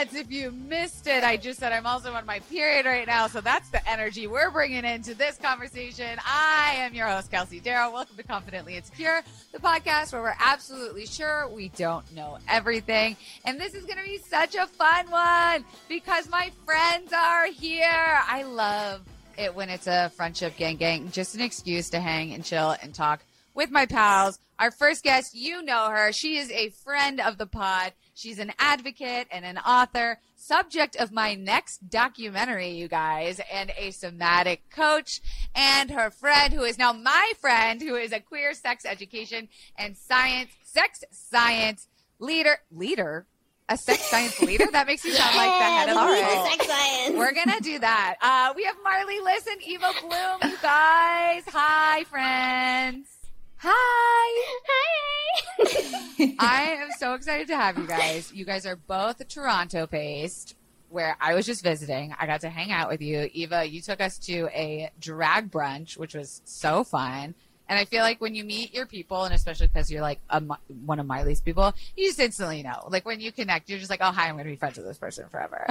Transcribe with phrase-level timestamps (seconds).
[0.00, 1.24] nuts if you missed it.
[1.24, 3.26] I just said I'm also on my period right now.
[3.26, 6.18] So that's the energy we're bringing into this conversation.
[6.24, 7.92] I am your host, Kelsey Darragh.
[7.92, 9.20] Welcome to Confidently Insecure,
[9.52, 13.14] the podcast where we're absolutely sure we don't know everything.
[13.44, 18.20] And this is going to be such a fun one because my friends are here.
[18.26, 19.02] I love
[19.36, 22.94] it when it's a friendship gang gang, just an excuse to hang and chill and
[22.94, 23.22] talk
[23.54, 24.38] with my pals.
[24.58, 26.10] Our first guest, you know her.
[26.12, 27.92] She is a friend of the pod.
[28.14, 33.90] She's an advocate and an author, subject of my next documentary, you guys, and a
[33.92, 35.20] somatic coach,
[35.54, 39.96] and her friend, who is now my friend, who is a queer sex education and
[39.96, 41.88] science, sex science
[42.18, 43.26] leader, leader,
[43.68, 44.66] a sex science leader?
[44.72, 46.50] That makes you sound like the head of the world.
[46.50, 47.16] Sex science.
[47.16, 48.16] We're gonna do that.
[48.20, 51.42] Uh, we have Marlee Liss and, Eva Bloom, you guys.
[51.48, 53.19] Hi, friends.
[53.62, 54.60] Hi.
[54.66, 56.34] Hi.
[56.38, 58.32] I am so excited to have you guys.
[58.32, 60.56] You guys are both Toronto based,
[60.88, 62.14] where I was just visiting.
[62.18, 63.28] I got to hang out with you.
[63.34, 67.34] Eva, you took us to a drag brunch, which was so fun.
[67.68, 70.42] And I feel like when you meet your people, and especially because you're like a,
[70.86, 72.88] one of Miley's people, you just instantly know.
[72.88, 74.86] Like when you connect, you're just like, oh, hi, I'm going to be friends with
[74.86, 75.66] this person forever.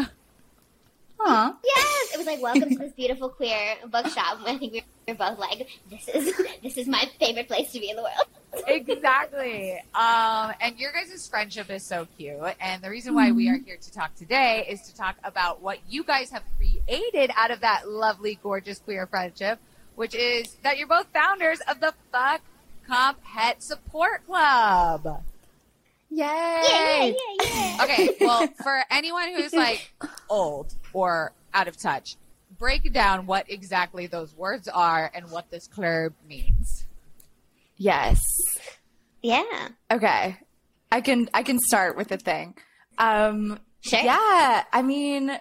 [1.19, 1.55] Aww.
[1.65, 4.39] Yes, it was like welcome to this beautiful queer bookshop.
[4.45, 7.89] I think we were both like, this is this is my favorite place to be
[7.89, 8.65] in the world.
[8.67, 9.73] exactly.
[9.93, 12.39] Um, and your guys' friendship is so cute.
[12.61, 15.79] And the reason why we are here to talk today is to talk about what
[15.89, 19.59] you guys have created out of that lovely, gorgeous queer friendship,
[19.95, 22.41] which is that you're both founders of the Fuck
[22.87, 25.21] Comp Het Support Club.
[26.11, 26.25] Yay!
[26.25, 29.93] Yeah, yeah, yeah, okay, well, for anyone who's like
[30.29, 32.15] old or out of touch,
[32.57, 36.85] break down what exactly those words are and what this club means.
[37.77, 38.19] Yes.
[39.21, 39.69] Yeah.
[39.91, 40.37] Okay.
[40.91, 42.55] I can I can start with the thing.
[42.97, 44.01] Um sure.
[44.01, 45.39] Yeah, I mean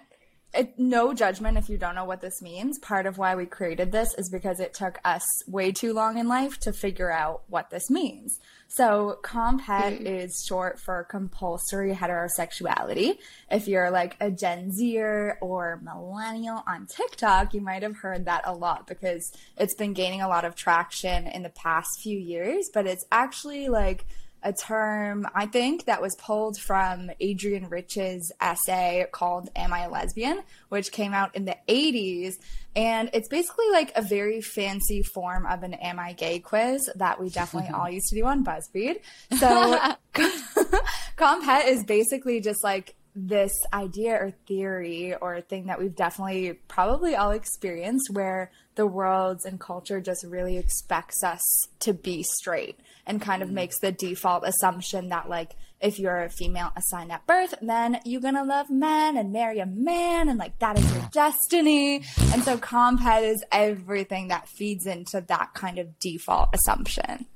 [0.59, 2.81] it, no judgment if you don't know what this means.
[2.81, 6.27] Part of why we created this is because it took us way too long in
[6.27, 8.41] life to figure out what this means.
[8.67, 10.07] So, comp het mm-hmm.
[10.07, 13.19] is short for compulsory heterosexuality.
[13.51, 18.43] If you're like a Gen Zer or millennial on TikTok, you might have heard that
[18.45, 22.69] a lot because it's been gaining a lot of traction in the past few years,
[22.75, 24.05] but it's actually like
[24.43, 29.91] a term I think that was pulled from Adrienne Rich's essay called Am I a
[29.91, 32.35] Lesbian, which came out in the 80s.
[32.77, 37.21] And it's basically like a very fancy form of an Am I gay quiz that
[37.21, 39.01] we definitely all used to do on BuzzFeed.
[39.39, 39.79] So
[41.17, 46.53] Comp Het is basically just like this idea or theory or thing that we've definitely
[46.69, 51.43] probably all experienced where the world and culture just really expects us
[51.81, 53.55] to be straight and kind of mm.
[53.55, 58.21] makes the default assumption that like if you're a female assigned at birth, then you're
[58.21, 62.03] gonna love men and marry a man and like that is your destiny.
[62.33, 67.27] And so comp het is everything that feeds into that kind of default assumption.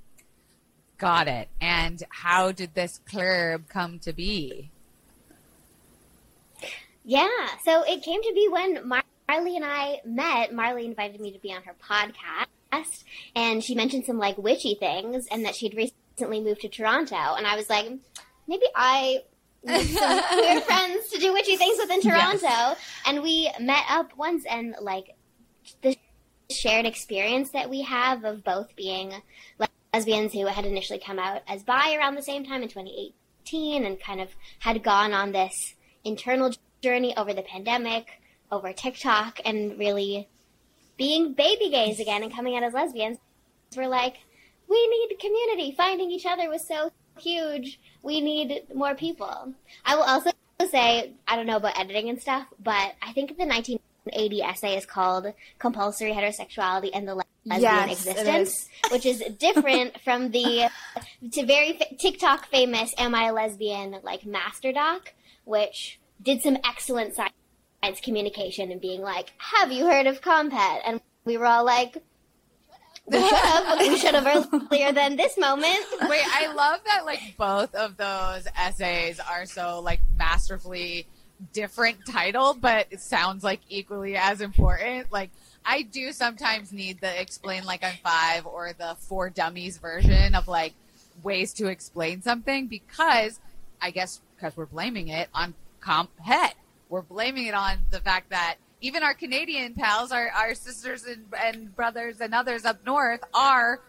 [0.98, 1.48] Got it.
[1.60, 4.70] And how did this club come to be?
[7.04, 8.88] Yeah, so it came to be when
[9.28, 10.52] Marlee and I met.
[10.52, 15.26] Marlee invited me to be on her podcast, and she mentioned some like witchy things,
[15.30, 17.16] and that she'd recently moved to Toronto.
[17.16, 17.86] And I was like,
[18.46, 19.22] maybe I
[19.66, 22.46] some queer friends to do witchy things within Toronto.
[22.46, 22.78] Yes.
[23.06, 25.14] And we met up once, and like
[25.82, 25.96] the
[26.50, 29.14] shared experience that we have of both being
[29.94, 34.00] lesbians who had initially come out as bi around the same time in 2018, and
[34.00, 34.28] kind of
[34.58, 36.52] had gone on this internal
[36.82, 38.20] journey over the pandemic,
[38.52, 40.28] over TikTok, and really
[40.96, 43.18] being baby gays again and coming out as lesbians.
[43.74, 44.18] We're like,
[44.68, 45.74] we need community.
[45.76, 47.80] Finding each other was so huge.
[48.02, 49.54] We need more people.
[49.84, 50.30] I will also
[50.70, 54.86] say, I don't know about editing and stuff, but I think the 1980 essay is
[54.86, 60.68] called Compulsory Heterosexuality and the Lesbian yes, Existence, which is different from the
[61.32, 67.16] to very TikTok famous Am I a Lesbian like master doc, which did some excellent
[67.16, 67.34] science
[68.02, 71.98] communication and being like, "Have you heard of comp het?" And we were all like,
[73.06, 73.78] "We should have.
[73.78, 77.04] we should have earlier than this moment." Wait, I love that.
[77.04, 81.06] Like both of those essays are so like masterfully
[81.52, 85.10] different titled, but it sounds like equally as important.
[85.12, 85.30] Like
[85.64, 90.48] I do sometimes need the explain like I'm five or the for dummies version of
[90.48, 90.74] like
[91.22, 93.40] ways to explain something because
[93.80, 96.54] I guess because we're blaming it on comp het.
[96.92, 101.24] We're blaming it on the fact that even our Canadian pals, our, our sisters and,
[101.42, 103.80] and brothers and others up north are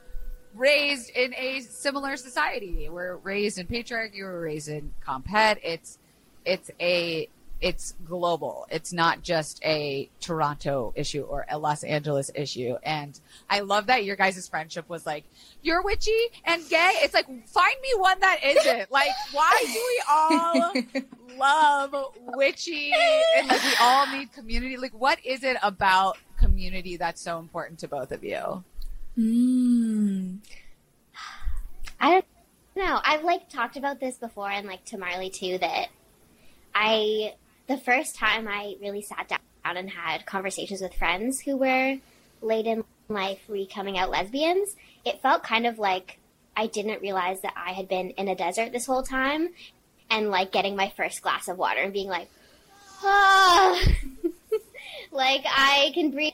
[0.56, 2.88] raised in a similar society.
[2.88, 4.22] We're raised in patriarchy.
[4.22, 5.60] We're raised in comp het.
[5.62, 6.00] It's,
[6.46, 7.28] it's a,
[7.64, 8.68] it's global.
[8.70, 12.76] It's not just a Toronto issue or a Los Angeles issue.
[12.84, 13.18] And
[13.50, 15.24] I love that your guys' friendship was like,
[15.62, 16.12] you're witchy
[16.44, 16.92] and gay.
[16.96, 18.92] It's like, find me one that isn't.
[18.92, 21.96] Like, why do we all love
[22.36, 22.92] witchy
[23.38, 24.76] and like we all need community?
[24.76, 28.62] Like, what is it about community that's so important to both of you?
[29.18, 30.40] Mm.
[31.98, 32.26] I don't
[32.76, 33.00] know.
[33.06, 35.88] I've like talked about this before and like to Marlee too that
[36.76, 37.36] I
[37.68, 39.40] the first time I really sat down
[39.78, 41.98] and had conversations with friends who were
[42.42, 44.76] late in life re coming out lesbians,
[45.06, 46.20] it felt kind of like
[46.56, 49.50] I didn't realize that I had been in a desert this whole time
[50.10, 52.30] and like getting my first glass of water and being like,
[53.04, 53.82] oh,
[55.12, 56.34] like I can breathe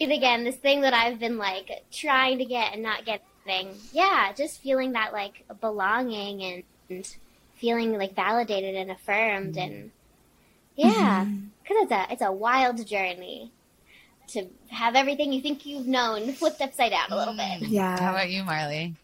[0.00, 0.44] again.
[0.44, 3.74] This thing that I've been like trying to get and not getting.
[3.92, 7.16] Yeah, just feeling that like belonging and, and
[7.56, 9.90] feeling like validated and affirmed and
[10.86, 11.82] yeah, because mm-hmm.
[11.82, 13.52] it's a it's a wild journey
[14.28, 17.62] to have everything you think you've known flipped upside down a little bit.
[17.62, 17.68] Mm.
[17.68, 17.98] Yeah.
[17.98, 18.94] How about you, Marlee?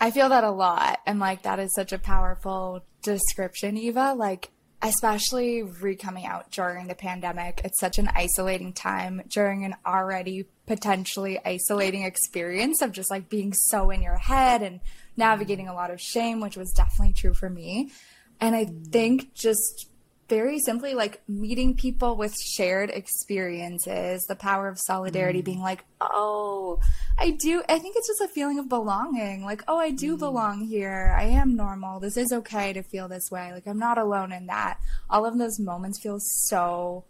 [0.00, 4.14] I feel that a lot, and like that is such a powerful description, Eva.
[4.14, 4.50] Like
[4.84, 7.60] especially re coming out during the pandemic.
[7.64, 13.54] It's such an isolating time during an already potentially isolating experience of just like being
[13.54, 14.80] so in your head and
[15.16, 17.92] navigating a lot of shame, which was definitely true for me.
[18.40, 19.88] And I think just
[20.28, 25.44] very simply like meeting people with shared experiences, the power of solidarity, mm.
[25.44, 26.80] being like, oh,
[27.18, 27.62] I do.
[27.68, 29.44] I think it's just a feeling of belonging.
[29.44, 30.18] Like, oh, I do mm.
[30.18, 31.14] belong here.
[31.18, 32.00] I am normal.
[32.00, 33.52] This is okay to feel this way.
[33.52, 34.78] Like, I'm not alone in that.
[35.10, 37.04] All of those moments feel so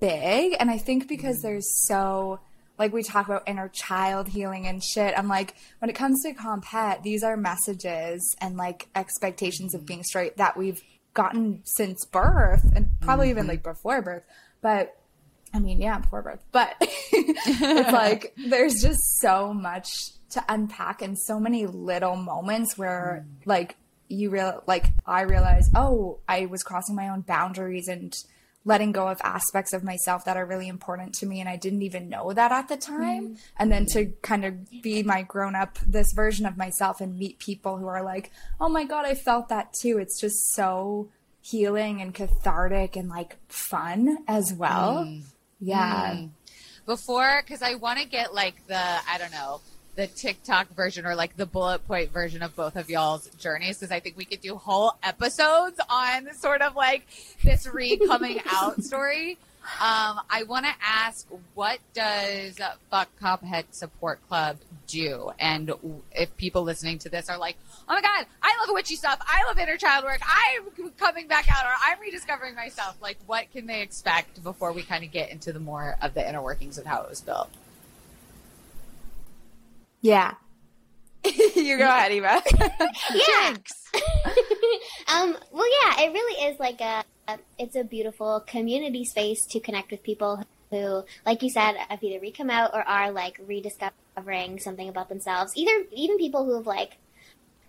[0.00, 0.56] big.
[0.58, 1.42] And I think because mm.
[1.42, 2.40] there's so,
[2.78, 5.12] like we talk about inner child healing and shit.
[5.16, 9.82] I'm like, when it comes to comp het, these are messages and like expectations of
[9.82, 9.86] mm.
[9.86, 10.82] being straight that we've
[11.14, 13.38] gotten since birth and probably mm-hmm.
[13.38, 14.24] even like before birth.
[14.60, 14.96] But
[15.52, 16.44] I mean, yeah, before birth.
[16.52, 23.24] But it's like there's just so much to unpack and so many little moments where
[23.24, 23.46] mm.
[23.46, 23.76] like
[24.08, 28.14] you real like I realize, oh, I was crossing my own boundaries and
[28.64, 31.82] letting go of aspects of myself that are really important to me and I didn't
[31.82, 33.38] even know that at the time mm.
[33.58, 37.38] and then to kind of be my grown up this version of myself and meet
[37.38, 38.30] people who are like
[38.60, 41.08] oh my god I felt that too it's just so
[41.42, 45.22] healing and cathartic and like fun as well mm.
[45.60, 46.30] yeah mm.
[46.86, 49.60] before cuz I want to get like the I don't know
[49.96, 53.92] the TikTok version or like the bullet point version of both of y'all's journeys because
[53.92, 57.06] I think we could do whole episodes on sort of like
[57.42, 59.38] this re coming out story.
[59.80, 62.58] Um, I want to ask, what does
[62.90, 65.30] Fuck Comp Het Support Club do?
[65.38, 65.72] And
[66.12, 67.56] if people listening to this are like,
[67.88, 69.18] oh my God, I love witchy stuff.
[69.22, 70.20] I love inner child work.
[70.22, 72.96] I'm coming back out or I'm rediscovering myself.
[73.00, 76.28] Like, what can they expect before we kind of get into the more of the
[76.28, 77.48] inner workings of how it was built?
[80.04, 80.34] Yeah.
[81.24, 82.42] you go ahead, Eva.
[83.14, 83.56] yeah.
[85.08, 89.60] um, well, yeah, it really is like a, a, it's a beautiful community space to
[89.60, 94.60] connect with people who, like you said, have either re-come out or are like rediscovering
[94.60, 95.56] something about themselves.
[95.56, 96.98] Either even people who have like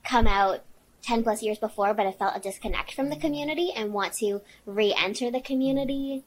[0.03, 0.59] come out
[1.03, 4.41] 10 plus years before but have felt a disconnect from the community and want to
[4.65, 6.25] re-enter the community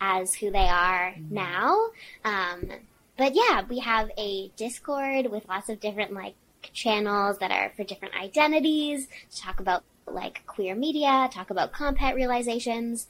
[0.00, 1.34] as who they are mm-hmm.
[1.34, 1.88] now.
[2.24, 2.70] Um,
[3.18, 6.34] but yeah, we have a Discord with lots of different like
[6.72, 11.98] channels that are for different identities to talk about like queer media, talk about comp
[11.98, 13.08] het realizations.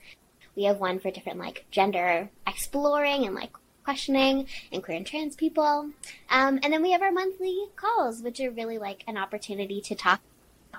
[0.56, 3.52] We have one for different like gender exploring and like
[3.84, 5.90] questioning and queer and trans people.
[6.30, 9.94] Um, and then we have our monthly calls, which are really like an opportunity to
[9.94, 10.20] talk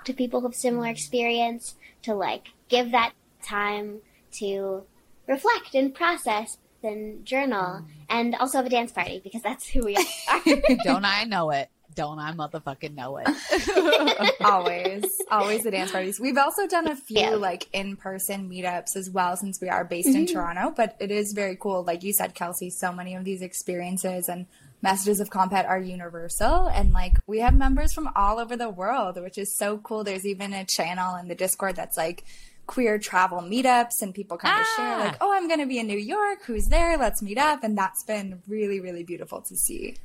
[0.06, 4.00] to people with similar experience, to like give that time
[4.34, 4.84] to
[5.28, 9.96] reflect and process and journal, and also have a dance party because that's who we
[10.30, 10.42] are.
[10.84, 11.70] Don't I know it?
[11.96, 14.36] Don't I motherfucking know it?
[14.42, 16.20] always, always the dance parties.
[16.20, 17.30] We've also done a few yeah.
[17.32, 20.20] like in person meetups as well since we are based mm-hmm.
[20.20, 21.84] in Toronto, but it is very cool.
[21.84, 24.46] Like you said, Kelsey, so many of these experiences and
[24.82, 28.70] messages of comp het are universal and like we have members from all over the
[28.70, 32.24] world which is so cool there's even a channel in the discord that's like
[32.70, 34.74] queer travel meetups and people kind of ah.
[34.78, 36.44] share like, oh, I'm going to be in New York.
[36.46, 37.00] Who's there?
[37.00, 37.64] Let's meet up.
[37.64, 39.96] And that's been really, really beautiful to see.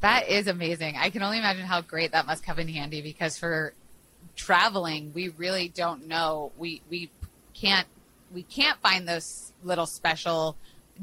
[0.00, 0.96] That is amazing.
[0.98, 3.72] I can only imagine how great that must come in handy because for
[4.34, 6.50] traveling, we really don't know.
[6.58, 7.08] We we
[7.54, 7.86] can't
[8.34, 10.56] we can't find those little special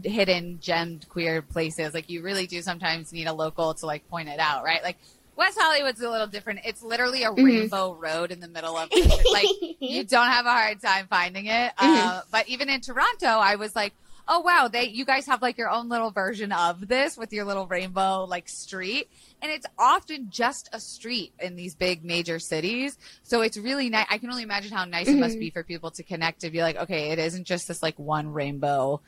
[0.03, 1.93] hidden gemmed queer places.
[1.93, 4.83] Like you really do sometimes need a local to like point it out, right?
[4.83, 4.97] Like
[5.35, 6.61] West Hollywood's a little different.
[6.65, 7.43] It's literally a mm-hmm.
[7.43, 9.33] rainbow road in the middle of it.
[9.33, 11.75] like you don't have a hard time finding it.
[11.77, 12.07] Mm-hmm.
[12.07, 13.93] Uh, but even in Toronto, I was like,
[14.27, 17.45] oh wow, they you guys have like your own little version of this with your
[17.45, 19.09] little rainbow like street.
[19.41, 22.97] And it's often just a street in these big major cities.
[23.23, 24.07] So it's really nice.
[24.09, 25.17] I can only imagine how nice mm-hmm.
[25.17, 25.41] it must mm-hmm.
[25.41, 28.31] be for people to connect to be like, okay, it isn't just this like one
[28.31, 29.01] rainbow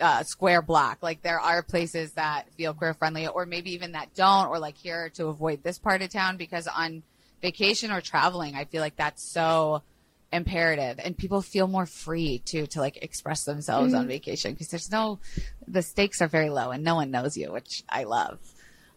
[0.00, 0.98] uh, square block.
[1.02, 4.76] Like there are places that feel queer friendly, or maybe even that don't, or like
[4.76, 7.02] here to avoid this part of town because on
[7.42, 9.82] vacation or traveling, I feel like that's so
[10.32, 14.02] imperative and people feel more free too to like express themselves mm-hmm.
[14.02, 15.18] on vacation because there's no
[15.66, 18.38] the stakes are very low and no one knows you which i love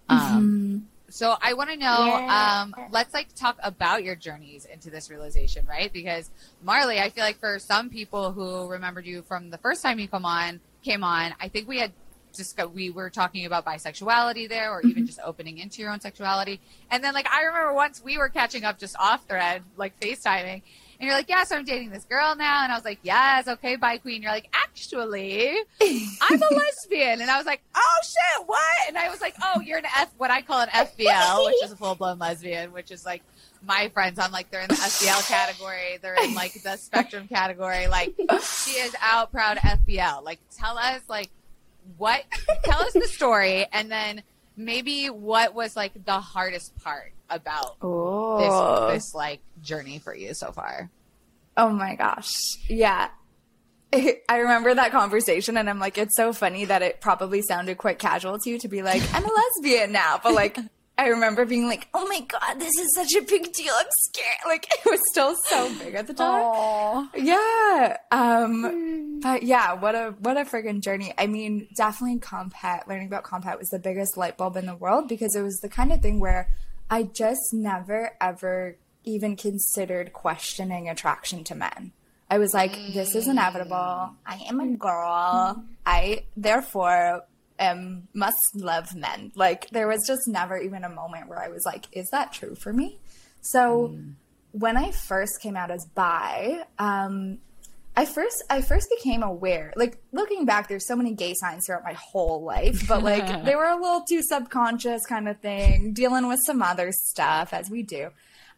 [0.07, 0.35] mm-hmm.
[0.35, 2.63] um so i want to know yeah.
[2.63, 6.31] um let's like talk about your journeys into this realization right because
[6.65, 10.07] marlee i feel like for some people who remembered you from the first time you
[10.07, 11.91] come on came on i think we had
[12.35, 15.05] just we were talking about bisexuality there or even mm-hmm.
[15.05, 18.63] just opening into your own sexuality and then like i remember once we were catching
[18.63, 20.63] up just off thread like facetiming
[21.03, 22.63] and you're like, yeah, so I'm dating this girl now.
[22.63, 24.21] And I was like, yes, okay, bye, queen.
[24.21, 25.49] You're like, actually,
[25.81, 27.19] I'm a lesbian.
[27.19, 28.87] And I was like, oh shit, what?
[28.87, 31.73] And I was like, oh, you're an F, what I call an FBL, which is
[31.73, 33.21] a full blown lesbian, which is like
[33.61, 34.17] my friends.
[34.17, 35.99] I'm like, they're in the FBL category.
[36.01, 37.87] They're in like the spectrum category.
[37.87, 40.23] Like, she is out proud FBL.
[40.23, 41.29] Like, tell us, like,
[41.97, 42.23] what,
[42.63, 43.67] tell us the story.
[43.73, 44.23] And then
[44.55, 47.79] maybe what was like the hardest part about
[48.39, 50.89] this this like journey for you so far?
[51.57, 52.31] Oh my gosh.
[52.67, 53.09] Yeah.
[53.93, 57.99] I remember that conversation and I'm like, it's so funny that it probably sounded quite
[57.99, 59.29] casual to you to be like, I'm a
[59.61, 60.19] lesbian now.
[60.21, 60.57] But like,
[60.97, 63.73] I remember being like, oh my God, this is such a big deal.
[63.75, 64.27] I'm scared.
[64.45, 66.43] Like, it was still so big at the time.
[66.43, 67.09] Aww.
[67.15, 67.97] Yeah.
[68.11, 71.13] Um, but yeah, what a, what a friggin' journey.
[71.17, 74.65] I mean, definitely Comp Het, learning about Comp Het was the biggest light bulb in
[74.65, 76.49] the world because it was the kind of thing where
[76.89, 81.91] I just never ever even considered questioning attraction to men.
[82.29, 83.75] I was like, this is inevitable.
[84.25, 85.63] I am a girl.
[85.85, 87.25] I therefore
[87.59, 89.31] am must love men.
[89.35, 92.55] Like there was just never even a moment where I was like, is that true
[92.55, 92.99] for me?
[93.41, 94.13] So mm.
[94.51, 97.39] when I first came out as bi, um,
[97.95, 99.73] I first I first became aware.
[99.75, 103.55] Like looking back, there's so many gay signs throughout my whole life, but like they
[103.55, 107.83] were a little too subconscious kind of thing, dealing with some other stuff as we
[107.83, 108.09] do.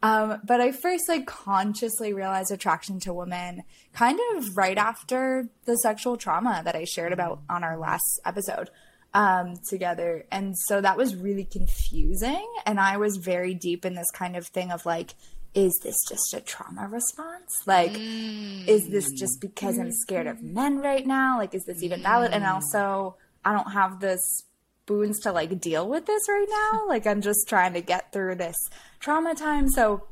[0.03, 3.63] Um, but I first like consciously realized attraction to women
[3.93, 8.69] kind of right after the sexual trauma that I shared about on our last episode
[9.15, 10.25] um, together.
[10.31, 12.45] And so that was really confusing.
[12.65, 15.15] And I was very deep in this kind of thing of like,
[15.55, 17.61] is this just a trauma response?
[17.65, 18.67] Like, mm.
[18.67, 21.37] is this just because I'm scared of men right now?
[21.37, 22.33] Like, is this even valid?
[22.33, 26.85] And also, I don't have the spoons to like deal with this right now.
[26.87, 28.57] Like, I'm just trying to get through this
[28.99, 29.69] trauma time.
[29.69, 30.03] So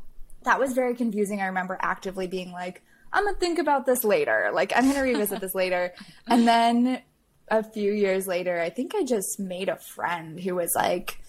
[0.43, 1.41] that was very confusing.
[1.41, 2.81] I remember actively being like,
[3.11, 4.49] I'm gonna think about this later.
[4.53, 5.93] Like, I'm gonna revisit this later.
[6.27, 7.01] And then
[7.49, 11.19] a few years later, I think I just made a friend who was like,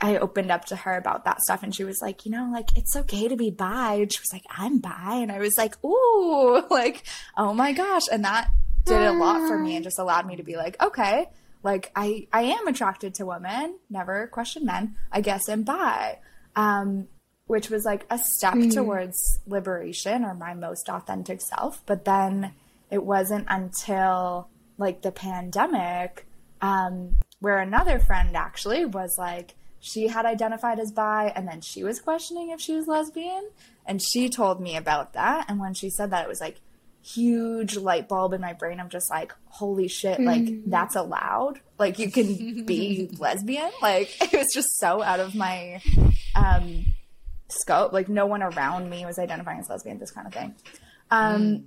[0.00, 2.76] I opened up to her about that stuff and she was like, you know, like
[2.76, 3.94] it's okay to be bi.
[3.94, 5.18] And she was like, I'm bi.
[5.20, 7.04] And I was like, ooh, like,
[7.36, 8.04] oh my gosh.
[8.10, 8.50] And that
[8.84, 11.26] did a lot for me and just allowed me to be like, okay,
[11.62, 14.96] like I, I am attracted to women, never question men.
[15.10, 16.18] I guess I'm bi.
[16.54, 17.08] Um,
[17.46, 18.72] which was like a step mm.
[18.72, 21.82] towards liberation or my most authentic self.
[21.86, 22.52] But then
[22.90, 26.26] it wasn't until like the pandemic,
[26.60, 31.84] um, where another friend actually was like, she had identified as bi and then she
[31.84, 33.50] was questioning if she was lesbian
[33.86, 36.60] and she told me about that and when she said that it was like
[37.02, 40.70] huge light bulb in my brain i'm just like holy shit like mm-hmm.
[40.70, 45.80] that's allowed like you can be lesbian like it was just so out of my
[46.34, 46.84] um
[47.48, 50.54] scope like no one around me was identifying as lesbian this kind of thing
[51.10, 51.64] um mm.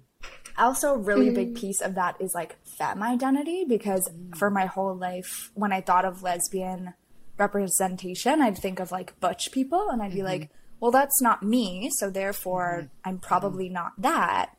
[0.57, 1.35] also a really mm.
[1.35, 4.37] big piece of that is like femme identity because mm.
[4.37, 6.93] for my whole life when i thought of lesbian
[7.41, 10.27] representation, I'd think of like butch people and I'd be mm-hmm.
[10.27, 11.89] like, well, that's not me.
[11.91, 13.09] So therefore, mm-hmm.
[13.09, 13.73] I'm probably mm-hmm.
[13.73, 14.51] not that.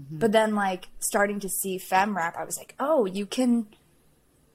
[0.00, 0.18] Mm-hmm.
[0.18, 3.66] But then, like, starting to see femme rap, I was like, oh, you can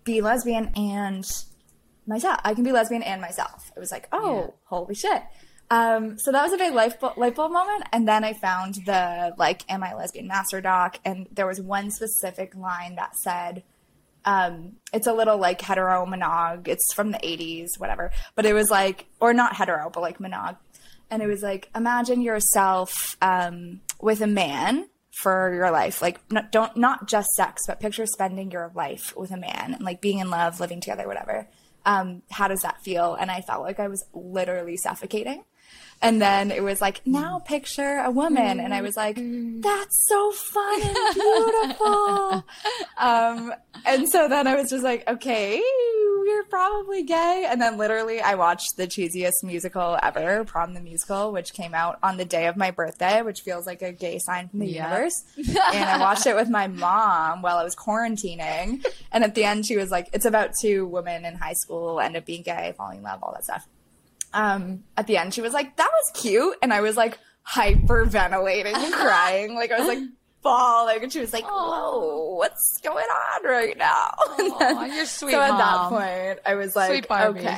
[0.04, 1.26] be lesbian and
[2.08, 2.40] myself.
[2.44, 3.72] I can be lesbian and myself.
[3.76, 4.48] It was like, oh, yeah.
[4.66, 5.24] holy shit.
[5.70, 7.86] Um, so that was a big light bulb, light bulb moment.
[7.92, 11.00] And then I found the, like, Am I Lesbian Master Doc?
[11.04, 13.64] And there was one specific line that said,
[14.26, 16.68] um, it's a little like hetero monog.
[16.68, 18.12] It's from the 80s, whatever.
[18.34, 20.58] But it was like, or not hetero, but like monog.
[21.10, 26.02] And it was like, imagine yourself um, with a man for your life.
[26.02, 29.84] Like, not, don't not just sex, but picture spending your life with a man and
[29.84, 31.48] like being in love, living together, whatever.
[31.86, 33.14] Um, how does that feel?
[33.14, 35.44] And I felt like I was literally suffocating.
[36.02, 38.60] And then it was like, now picture a woman.
[38.60, 42.46] And I was like, that's so fun and beautiful.
[42.98, 43.54] um,
[43.86, 45.56] and so then I was just like, okay,
[46.26, 47.46] you're probably gay.
[47.50, 51.98] And then literally I watched the cheesiest musical ever, Prom the Musical, which came out
[52.04, 54.90] on the day of my birthday, which feels like a gay sign from the Yeah.
[54.90, 55.24] universe.
[55.38, 58.86] and I watched it with my mom while I was quarantining.
[59.12, 62.16] And at the end, she was like, it's about two women in high school end
[62.18, 63.68] up being gay, falling in love, all that stuff
[64.36, 66.56] um, at the end, she was like, that was cute.
[66.62, 69.56] And I was like hyperventilating and crying.
[69.56, 70.00] Like I was like
[70.44, 71.04] bawling.
[71.04, 74.12] And she was like, whoa, what's going on right now?
[74.38, 77.58] And then- you're sweet, so at that point, I was like, okay.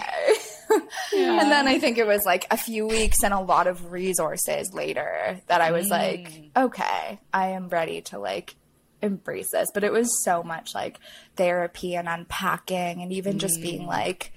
[1.16, 4.74] And then I think it was like a few weeks and a lot of resources
[4.74, 6.50] later that I was like, Mm.
[6.66, 8.56] okay, I am ready to like
[9.02, 9.70] embrace this.
[9.74, 11.00] But it was so much like
[11.38, 13.88] therapy and unpacking and even just being Mm.
[13.88, 14.34] like,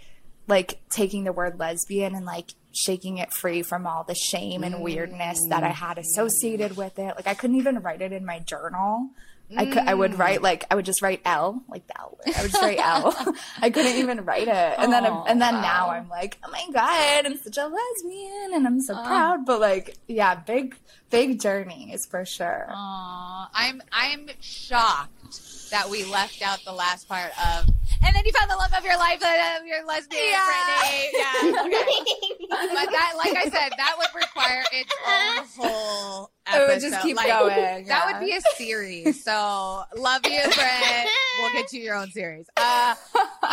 [0.50, 4.80] like taking the word lesbian and like shaking it free from all the shame and
[4.82, 7.14] weirdness that I had associated with it.
[7.16, 9.10] Like I couldn't even write it in my journal.
[9.56, 12.36] I could, I would write like I would just write L like the L word.
[12.36, 13.34] I would just write L.
[13.62, 16.64] I couldn't even write it, and then Oh, and then now I'm like, oh my
[16.72, 19.44] god, I'm such a lesbian, and I'm so proud.
[19.44, 20.76] But like, yeah, big
[21.10, 22.68] big journey is for sure.
[22.70, 27.70] Aw, I'm I'm shocked that we left out the last part of.
[28.02, 30.46] And then you found the love of your life, uh, your lesbian, Yeah.
[30.46, 31.08] Brittany.
[31.12, 31.62] Yeah.
[31.64, 32.46] Okay.
[32.48, 37.16] but that, like I said, that would require its own whole It would just keep
[37.16, 37.86] Like, going.
[37.86, 39.22] That would be a series.
[39.22, 41.08] So love you, Britt.
[41.40, 42.46] We'll get to your own series.
[42.56, 42.94] Uh,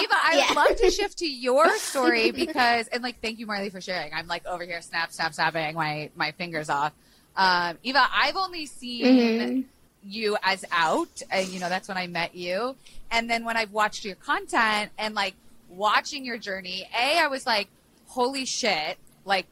[0.02, 0.46] Eva, I Yeah.
[0.50, 4.14] would love to shift to your story because, and like, thank you, Marlee, for sharing.
[4.14, 6.94] I'm like over here, snap, snap, snapping my my fingers off.
[7.36, 9.64] Um, Eva, I've only seen Mhm.
[10.04, 12.76] you as out, and you know that's when I met you.
[13.12, 15.36] And then when I've watched your content and like
[15.70, 17.68] watching your journey, a I was like,
[18.08, 19.46] holy shit, like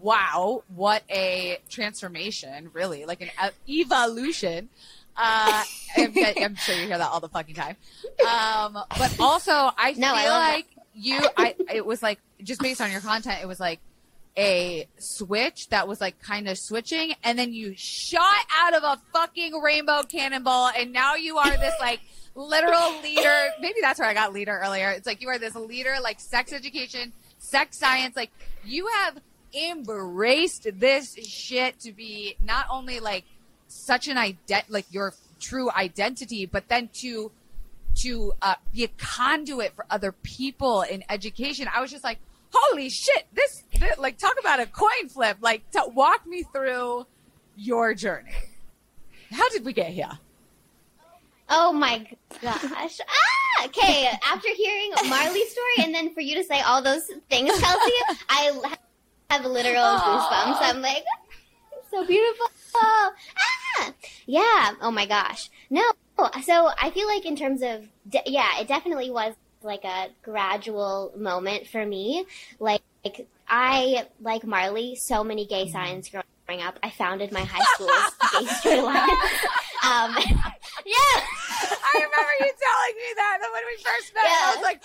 [0.00, 3.28] wow, what a transformation, really, like an
[3.68, 4.68] e- evolution.
[5.16, 5.62] Uh,
[5.96, 7.76] I'm, I'm sure you hear that all the fucking time.
[8.26, 10.50] Um, but also, I No, feel I love that.
[10.54, 13.80] like you, I, it was like just based on your content, it was like
[14.38, 18.98] a switch that was like kind of switching, and then you shot out of a
[19.12, 22.00] fucking rainbow cannonball, and now you are this like
[22.34, 23.48] literal leader.
[23.60, 24.90] Maybe that's where I got leader earlier.
[24.90, 28.16] It's like you are this leader, like sex education, sex science.
[28.16, 28.30] Like
[28.64, 29.18] you have
[29.54, 33.24] embraced this shit to be not only like
[33.68, 37.30] such an ident, like your true identity, but then to
[37.96, 41.66] to uh, be a conduit for other people in education.
[41.74, 42.18] I was just like,
[42.50, 45.38] holy shit, this, this like talk about a coin flip.
[45.40, 47.06] Like, to walk me through
[47.56, 48.32] your journey.
[49.30, 50.18] How did we get here?
[51.50, 52.06] Oh my
[52.40, 53.00] gosh.
[53.00, 53.66] Ah!
[53.66, 57.92] Okay, after hearing Marlee's story and then for you to say all those things, Kelsey,
[58.28, 58.76] I
[59.28, 60.58] have literal goosebumps.
[60.62, 61.04] I'm like,
[61.90, 62.46] so beautiful.
[62.76, 63.12] Ah!
[64.26, 64.72] Yeah.
[64.80, 65.50] Oh my gosh.
[65.68, 65.82] No.
[66.44, 71.12] So I feel like in terms of, de- yeah, it definitely was like a gradual
[71.16, 72.24] moment for me.
[72.58, 72.82] Like,
[73.48, 76.24] I, like Marlee, so many gay signs growing
[76.58, 76.78] up.
[76.82, 77.90] I founded my high school's
[78.32, 79.10] gay straight alliance.
[79.84, 80.10] Um,
[80.84, 81.20] yeah.
[81.82, 84.82] I remember you telling me that, when we first met, I was like,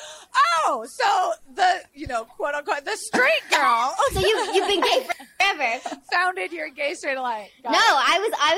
[0.66, 5.08] oh, so the, you know, quote unquote, the straight girl So you you've been gay
[5.40, 5.98] forever.
[6.12, 7.52] founded your gay straight alliance.
[7.64, 7.82] Got No, it.
[7.82, 8.58] I was I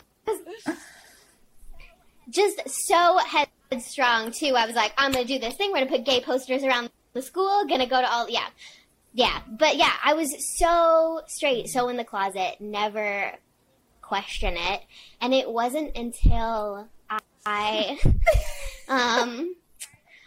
[0.68, 0.78] was
[2.30, 3.20] just so
[3.72, 4.54] headstrong too.
[4.56, 5.72] I was like, I'm gonna do this thing.
[5.72, 7.66] We're gonna put gay posters around the school.
[7.68, 8.48] Gonna go to all yeah,
[9.18, 9.40] yeah.
[9.50, 13.34] But yeah, I was so straight, so in the closet, never
[14.02, 14.82] question it.
[15.20, 16.88] And it wasn't until
[17.46, 17.98] I
[18.88, 19.56] um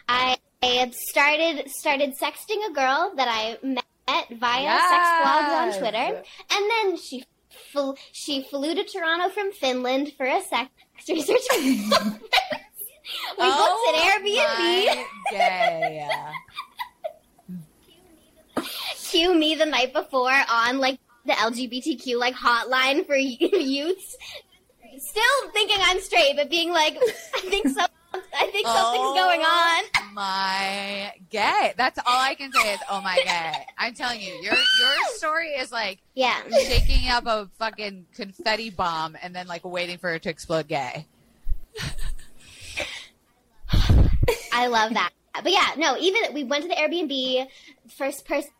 [0.09, 3.85] I had started started sexting a girl that I met
[4.29, 7.23] via sex blogs on Twitter, and then she
[7.71, 10.69] flew, she flew to Toronto from Finland for a sex
[11.07, 11.41] research
[13.39, 14.35] we booked an Airbnb.
[14.37, 16.07] Oh my Gay.
[19.11, 24.15] Cue me the night before on like the LGBTQ like hotline for youths.
[24.97, 26.97] Still thinking I'm straight, but being like,
[27.35, 27.85] I think so.
[28.13, 29.83] I think something's oh going on.
[30.13, 31.73] My gay.
[31.77, 33.65] That's all I can say is, oh my gay.
[33.77, 36.41] I'm telling you, your your story is like Yeah.
[36.49, 41.05] shaking up a fucking confetti bomb and then like waiting for it to explode gay.
[44.53, 45.11] I love that.
[45.33, 47.47] But yeah, no, even we went to the Airbnb,
[47.97, 48.51] first person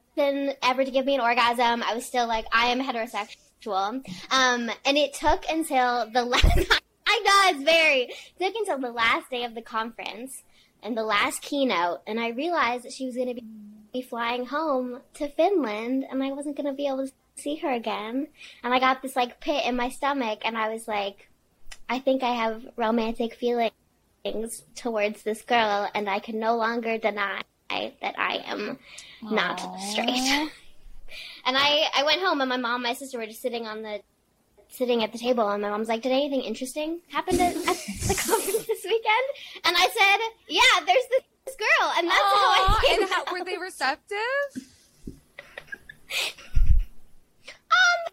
[0.64, 1.84] ever to give me an orgasm.
[1.84, 4.04] I was still like, I am heterosexual.
[4.32, 6.46] Um, and it took until the last,
[7.08, 10.44] I know it's very, it took until the last day of the conference
[10.84, 12.02] and the last keynote.
[12.08, 13.42] And I realized that she was going to
[13.94, 17.72] be flying home to Finland and I wasn't going to be able to see her
[17.72, 18.28] again.
[18.64, 21.30] And I got this like pit in my stomach and I was like,
[21.90, 23.72] I think I have romantic feelings
[24.76, 27.42] towards this girl and I can no longer deny
[28.02, 28.78] that I am
[29.24, 29.32] Aww.
[29.32, 30.10] not straight.
[31.46, 33.82] and I, I went home and my mom and my sister were just sitting on
[33.82, 34.02] the
[34.70, 38.16] sitting at the table and my mom's like, Did anything interesting happen at, at the
[38.28, 39.28] conference this weekend?
[39.66, 41.08] And I said, Yeah, there's
[41.46, 44.18] this girl and that's Aww, how I came and how, were they receptive?
[47.72, 48.12] um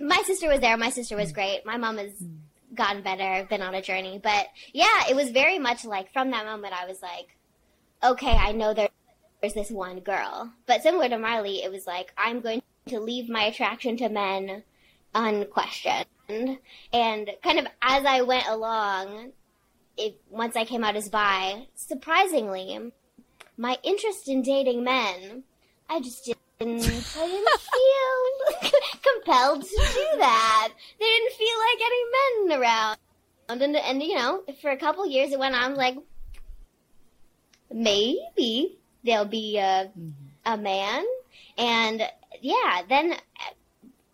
[0.00, 0.76] my sister was there.
[0.76, 1.64] My sister was great.
[1.64, 2.12] My mom has
[2.74, 4.20] gotten better, been on a journey.
[4.22, 7.35] But yeah, it was very much like from that moment I was like,
[8.02, 10.52] okay, I know there's this one girl.
[10.66, 14.62] But similar to Marlee, it was like, I'm going to leave my attraction to men
[15.14, 16.06] unquestioned.
[16.28, 19.32] And kind of as I went along,
[19.96, 22.92] it, once I came out as bi, surprisingly,
[23.56, 25.44] my interest in dating men,
[25.88, 28.70] I just didn't, I didn't feel
[29.02, 30.68] compelled to do that.
[30.98, 32.04] They didn't feel like any
[32.48, 32.98] men around.
[33.48, 35.96] And, and you know, for a couple years it went on like,
[37.72, 40.10] maybe there'll be a, mm-hmm.
[40.44, 41.04] a man.
[41.58, 42.02] And
[42.40, 43.14] yeah, then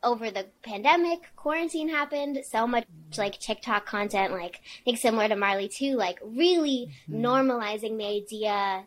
[0.02, 2.86] over the pandemic, quarantine happened, so much
[3.16, 7.24] like TikTok content, like I think similar to Marlee too, like really mm-hmm.
[7.24, 8.84] normalizing the idea,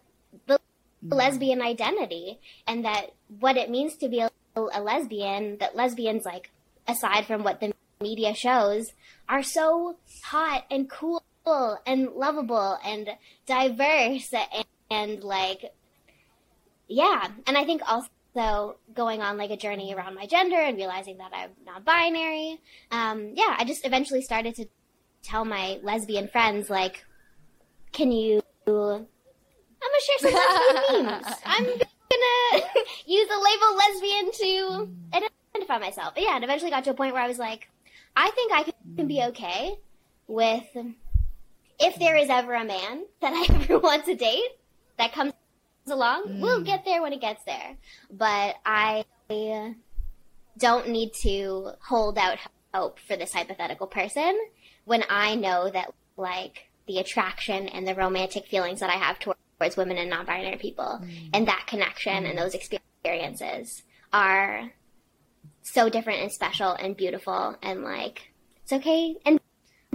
[0.48, 1.14] the mm-hmm.
[1.14, 6.52] lesbian identity, and that what it means to be a, a lesbian, that lesbians like
[6.88, 8.94] aside from what the media shows,
[9.30, 11.24] are so hot and cool
[11.86, 13.10] and lovable and
[13.46, 15.74] diverse and, and like
[16.88, 17.28] yeah.
[17.48, 21.32] And i think also going on like a journey around my gender and realizing that
[21.34, 22.60] i'm non-binary
[22.92, 24.66] um, yeah i just eventually started to
[25.24, 27.06] tell my lesbian friends like
[27.94, 29.08] can you i'm gonna
[30.02, 31.26] share some lesbian memes.
[31.46, 32.66] I'm gonna
[33.06, 36.14] use the label lesbian to identify myself.
[36.14, 37.70] But yeah and eventually got to a point where i was like
[38.18, 38.64] i think i
[38.98, 39.76] can be okay
[40.28, 40.66] with
[41.80, 44.52] if there is ever a man that I ever want to date
[44.98, 45.34] that comes
[45.88, 46.42] along, mm.
[46.42, 47.76] we'll get there when it gets there.
[48.12, 49.06] But I
[50.58, 52.38] don't need to hold out
[52.74, 54.38] hope for this hypothetical person
[54.84, 59.78] when I know that like the attraction and the romantic feelings that I have towards
[59.78, 61.30] women and non-binary people mm.
[61.34, 62.30] and that connection mm.
[62.30, 64.72] and those experiences are
[65.62, 68.34] so different and special and beautiful and like
[68.64, 69.40] it's okay and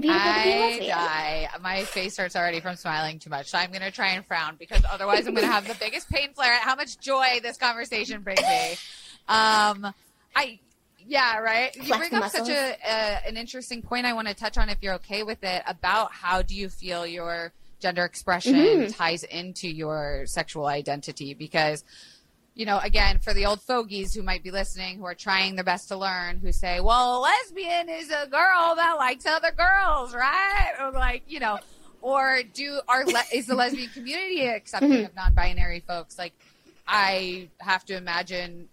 [0.08, 1.48] I die.
[1.60, 3.50] My face hurts already from smiling too much.
[3.50, 6.08] So I'm going to try and frown because otherwise I'm going to have the biggest
[6.10, 8.70] pain flare at how much joy this conversation brings me.
[9.28, 9.92] Um,
[10.34, 10.58] I,
[11.06, 11.74] yeah, right.
[11.76, 14.06] You bring up such a, a, an interesting point.
[14.06, 17.06] I want to touch on if you're okay with it about how do you feel
[17.06, 18.92] your gender expression mm-hmm.
[18.92, 21.84] ties into your sexual identity because
[22.54, 25.64] you know, again, for the old fogies who might be listening, who are trying their
[25.64, 30.14] best to learn, who say, well, a lesbian is a girl that likes other girls,
[30.14, 30.72] right?
[30.80, 31.58] Or like, you know,
[32.02, 35.06] or do our le- is the lesbian community accepting mm-hmm.
[35.06, 36.18] of non-binary folks?
[36.18, 36.32] Like,
[36.86, 38.68] I have to imagine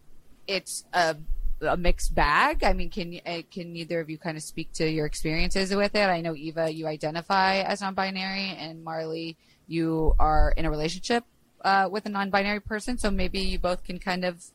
[0.48, 1.16] it's a
[1.62, 2.64] a mixed bag.
[2.64, 5.96] I mean, can uh, can either of you kind of speak to your experiences with
[5.96, 6.08] it?
[6.08, 9.36] I know Eva, you identify as non-binary, and Marlee,
[9.68, 11.24] you are in a relationship
[11.68, 12.98] uh, with a non-binary person.
[12.98, 14.46] So maybe you both can kind of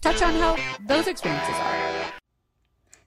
[0.00, 2.12] touch on how those experiences are.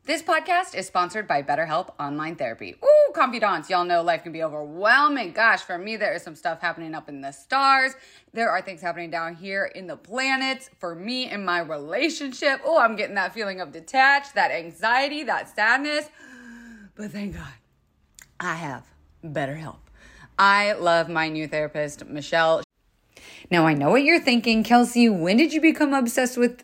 [0.05, 2.75] This podcast is sponsored by BetterHelp Online Therapy.
[2.83, 5.31] Ooh, confidants, y'all know life can be overwhelming.
[5.31, 7.93] Gosh, for me, there is some stuff happening up in the stars.
[8.31, 10.69] There are things happening down here in the planets.
[10.77, 15.49] For me in my relationship, oh, I'm getting that feeling of detached, that anxiety, that
[15.55, 16.09] sadness.
[16.93, 17.53] But thank God,
[18.39, 18.83] I have
[19.23, 19.77] BetterHelp.
[20.37, 22.61] I love my new therapist, Michelle.
[23.51, 25.07] Now, I know what you're thinking, Kelsey.
[25.07, 26.63] When did you become obsessed with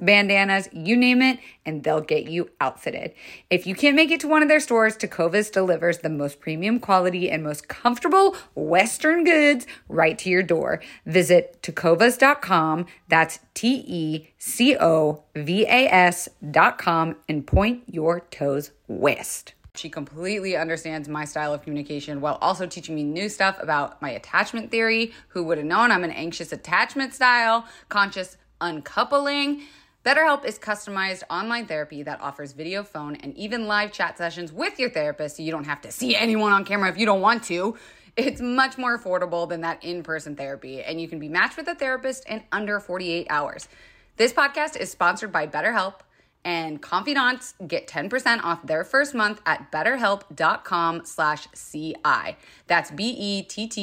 [0.00, 3.12] bandanas, you name it, and they'll get you outfitted.
[3.50, 6.80] If you can't make it to one of their stores, Tecovas delivers the most premium
[6.80, 10.80] quality and most comfortable Western goods right to your door.
[11.04, 12.86] Visit tecovas.com.
[13.08, 19.54] That's T E C O V A S.com and point your toes west.
[19.76, 24.10] She completely understands my style of communication while also teaching me new stuff about my
[24.10, 25.12] attachment theory.
[25.28, 29.62] Who would have known I'm an anxious attachment style, conscious uncoupling.
[30.04, 34.78] BetterHelp is customized online therapy that offers video, phone, and even live chat sessions with
[34.78, 37.42] your therapist so you don't have to see anyone on camera if you don't want
[37.44, 37.76] to.
[38.16, 41.68] It's much more affordable than that in person therapy, and you can be matched with
[41.68, 43.68] a therapist in under 48 hours.
[44.16, 45.96] This podcast is sponsored by BetterHelp,
[46.44, 52.36] and confidants get 10% off their first month at betterhelp.com slash CI.
[52.68, 53.74] That's B-E-T-T-E-R-H-E-L-P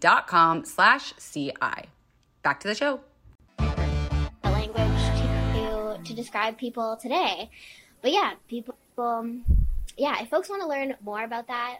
[0.00, 1.52] dot com slash CI.
[2.46, 3.00] Back to the show.
[3.58, 7.50] a language to to describe people today.
[8.00, 8.76] But yeah, people.
[8.96, 9.44] Um,
[9.96, 11.78] yeah, if folks want to learn more about that,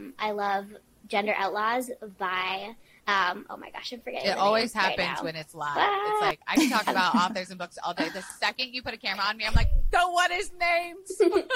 [0.00, 0.66] um, I love
[1.06, 2.74] Gender Outlaws by.
[3.06, 4.28] Um, oh my gosh, I'm forgetting.
[4.28, 5.24] It the always name right happens now.
[5.24, 5.76] when it's live.
[5.76, 6.14] Ah.
[6.14, 8.08] It's like I can talk about authors and books all day.
[8.08, 11.12] The second you put a camera on me, I'm like, go what is names?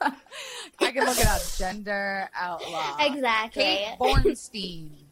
[0.00, 0.12] I
[0.78, 1.42] can look it up.
[1.58, 2.96] Gender outlaw.
[3.00, 3.62] Exactly.
[3.62, 5.03] Kate Bornstein.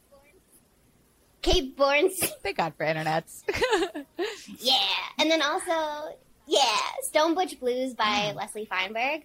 [1.42, 2.16] Kate Borns.
[2.42, 3.42] Thank God for internets.
[4.60, 4.76] Yeah,
[5.18, 7.96] and then also yeah, Stone Butch Blues Mm.
[7.96, 9.22] by Leslie Feinberg.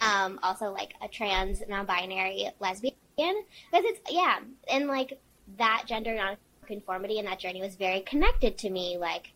[0.00, 4.38] Um, also like a trans non-binary lesbian because it's yeah,
[4.70, 5.18] and like
[5.58, 8.96] that gender nonconformity and that journey was very connected to me.
[8.98, 9.32] Like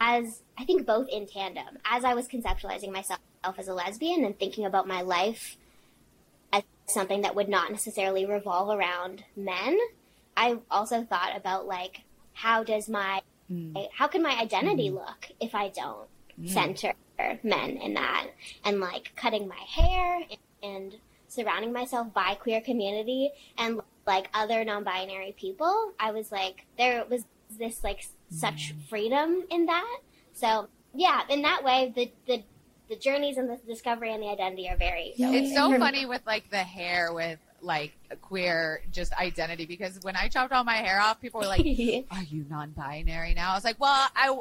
[0.00, 3.20] as I think both in tandem as I was conceptualizing myself
[3.58, 5.56] as a lesbian and thinking about my life
[6.52, 9.78] as something that would not necessarily revolve around men.
[10.36, 13.76] I also thought about like how does my hmm.
[13.92, 14.96] how can my identity hmm.
[14.96, 16.46] look if I don't hmm.
[16.46, 16.92] center
[17.42, 18.28] men in that
[18.64, 20.22] and like cutting my hair
[20.62, 20.96] and
[21.28, 25.92] surrounding myself by queer community and like other non-binary people?
[25.98, 27.24] I was like there was
[27.58, 30.00] this like such freedom in that.
[30.32, 32.42] So yeah in that way the the
[32.88, 36.50] the journeys and the discovery and the identity are very It's so funny with like
[36.50, 41.20] the hair with like queer just identity because when I chopped all my hair off,
[41.20, 41.60] people were like,
[42.10, 44.38] "Are you non-binary now?" I was like, "Well, I."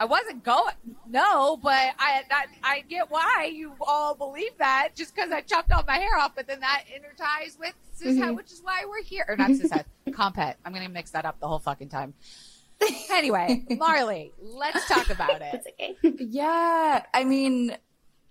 [0.00, 0.74] I wasn't going,
[1.08, 5.72] no, but I that, I get why you all believe that just because I chopped
[5.72, 8.34] all my hair off, but then that interties with cishet, mm-hmm.
[8.36, 9.24] which is why we're here.
[9.26, 10.56] Or not cishet, comp het.
[10.64, 12.14] I'm going to mix that up the whole fucking time.
[13.10, 15.54] Anyway, Marlee, let's talk about it.
[15.54, 17.76] it's okay Yeah, I mean,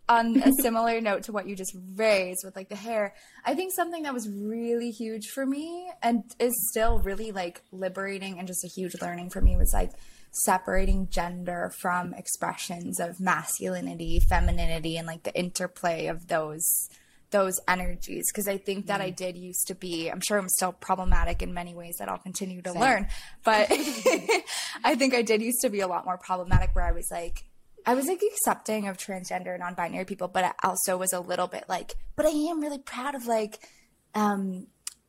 [0.09, 3.13] on a similar note to what you just raised with like the hair,
[3.45, 8.39] I think something that was really huge for me and is still really like liberating
[8.39, 9.91] and just a huge learning for me was like
[10.31, 16.89] separating gender from expressions of masculinity, femininity, and like the interplay of those
[17.31, 18.25] those energies.
[18.31, 19.15] Because I think that I mm.
[19.15, 22.61] did used to be I'm sure I'm still problematic in many ways that I'll continue
[22.61, 23.07] to learn
[23.43, 23.67] but
[24.83, 27.43] I think I did used to be a lot more problematic where I was like
[27.87, 31.65] I was like accepting of transgender non-binary people but I also was a little bit
[31.67, 33.59] like but I am really proud of like
[34.13, 34.67] um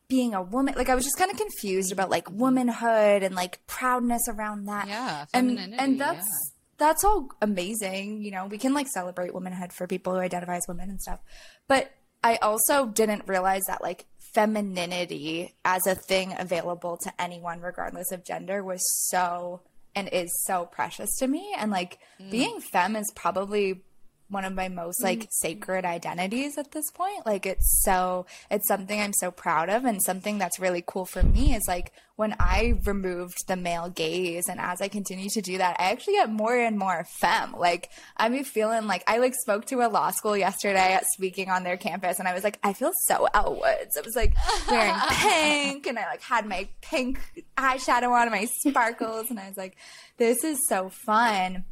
[0.09, 3.59] being a woman like I was just kind of confused about like womanhood and like
[3.67, 6.55] proudness around that Yeah, and and that's yeah.
[6.77, 8.23] that's all amazing.
[8.23, 11.19] You know, we can like celebrate womanhood for people who identify as women and stuff.
[11.67, 11.91] But
[12.23, 18.25] I also didn't realize that like femininity as a thing available to anyone, regardless of
[18.25, 19.61] gender, was so
[19.99, 21.53] and is so precious to me.
[21.57, 22.31] And like mm.
[22.31, 23.81] being femme is probably
[24.29, 25.29] one of my most like mm-hmm.
[25.31, 27.25] sacred identities at this point.
[27.25, 31.23] Like it's so it's something I'm so proud of and something that's really cool for
[31.23, 35.57] me is like when I removed the male gaze and as I continue to do
[35.57, 37.55] that, I actually get more and more femme.
[37.57, 41.49] Like I be feeling like I like spoke to a law school yesterday at speaking
[41.49, 43.97] on their campus and I was like, I feel so outwards.
[43.97, 44.33] I was like
[44.69, 47.19] wearing pink and I like had my pink
[47.57, 49.77] eyeshadow on my sparkles and I was like,
[50.17, 51.63] this is so fun.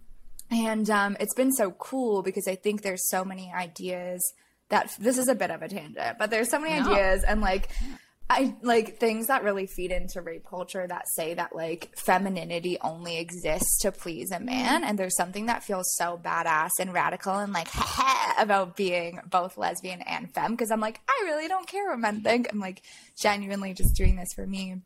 [0.49, 4.21] And um, it's been so cool because I think there's so many ideas
[4.69, 7.69] that this is a bit of a tangent, but there's so many ideas and like
[8.29, 13.19] I like things that really feed into rape culture that say that like femininity only
[13.19, 14.83] exists to please a man.
[14.83, 17.69] And there's something that feels so badass and radical and like
[18.37, 20.57] about being both lesbian and femme.
[20.57, 22.49] Cause I'm like, I really don't care what men think.
[22.51, 22.81] I'm like
[23.17, 24.81] genuinely just doing this for me.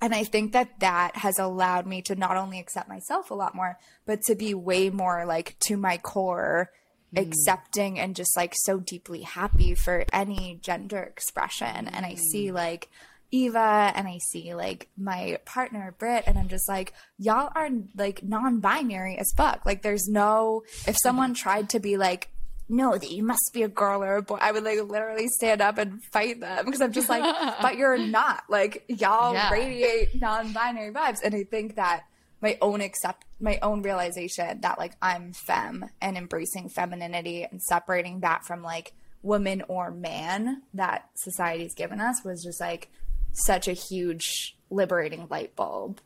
[0.00, 3.54] And I think that that has allowed me to not only accept myself a lot
[3.54, 6.70] more, but to be way more like to my core
[7.14, 7.20] mm.
[7.20, 11.86] accepting and just like so deeply happy for any gender expression.
[11.86, 11.90] Mm.
[11.92, 12.54] And I see mm.
[12.54, 12.88] like
[13.30, 18.22] Eva and I see like my partner Britt and I'm just like y'all are like
[18.22, 19.64] non-binary as fuck.
[19.66, 22.30] Like there's no if someone tried to be like
[22.70, 25.60] no that you must be a girl or a boy I would like literally stand
[25.60, 27.22] up and fight them because I'm just like
[27.62, 28.44] but you're not.
[28.48, 29.50] Like y'all yeah.
[29.50, 32.04] radiate non-binary vibes and I think that
[32.40, 38.20] my own accept my own realization that like I'm femme and embracing femininity and separating
[38.20, 42.90] that from like woman or man that society's given us was just like
[43.32, 46.00] such a huge liberating light bulb.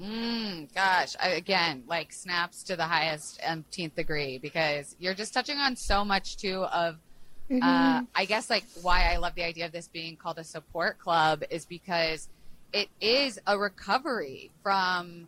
[0.00, 5.58] Mm, gosh, I, again, like snaps to the highest umpteenth degree because you're just touching
[5.58, 6.96] on so much too of,
[7.50, 7.62] mm-hmm.
[7.62, 10.98] uh, I guess like why I love the idea of this being called a support
[10.98, 12.28] club is because
[12.72, 15.26] it is a recovery from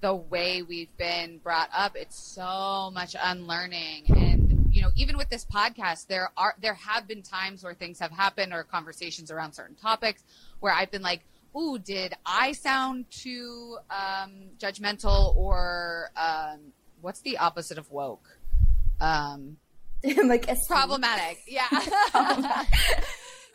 [0.00, 1.96] the way we've been brought up.
[1.96, 7.06] It's so much unlearning and you know, even with this podcast, there are there have
[7.06, 10.24] been times where things have happened or conversations around certain topics
[10.58, 11.20] where I've been like,
[11.56, 18.28] "Ooh, did I sound too um, judgmental or um, what's the opposite of woke?"
[19.00, 19.56] Um,
[20.24, 21.38] like it's problematic.
[21.46, 21.66] Yeah.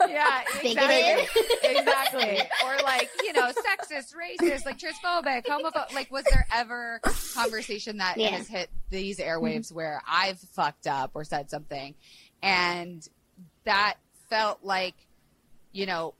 [0.07, 1.27] yeah, exactly.
[1.63, 2.39] exactly.
[2.65, 5.93] Or like, you know, sexist, racist, like transphobic, homophobic.
[5.93, 6.99] Like, was there ever
[7.33, 8.29] conversation that yeah.
[8.29, 9.75] has hit these airwaves mm-hmm.
[9.75, 11.95] where I've fucked up or said something
[12.41, 13.07] and
[13.65, 13.95] that
[14.29, 14.95] felt like,
[15.71, 16.13] you know,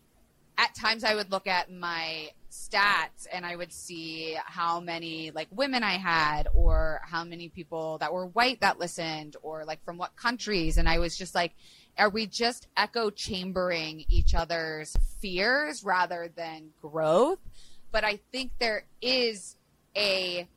[0.59, 5.47] at times I would look at my stats and I would see how many like
[5.51, 9.97] women I had or how many people that were white that listened or like from
[9.97, 11.53] what countries and I was just like
[11.97, 17.39] are we just echo chambering each other's fears rather than growth?
[17.91, 19.55] But I think there is
[19.95, 20.47] a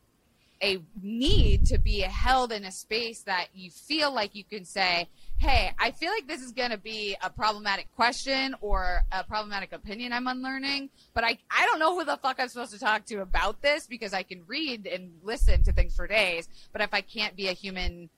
[0.62, 5.08] a need to be held in a space that you feel like you can say,
[5.42, 9.72] hey, I feel like this is going to be a problematic question or a problematic
[9.72, 13.06] opinion I'm unlearning, but I, I don't know who the fuck I'm supposed to talk
[13.06, 16.48] to about this because I can read and listen to things for days.
[16.72, 18.08] But if I can't be a human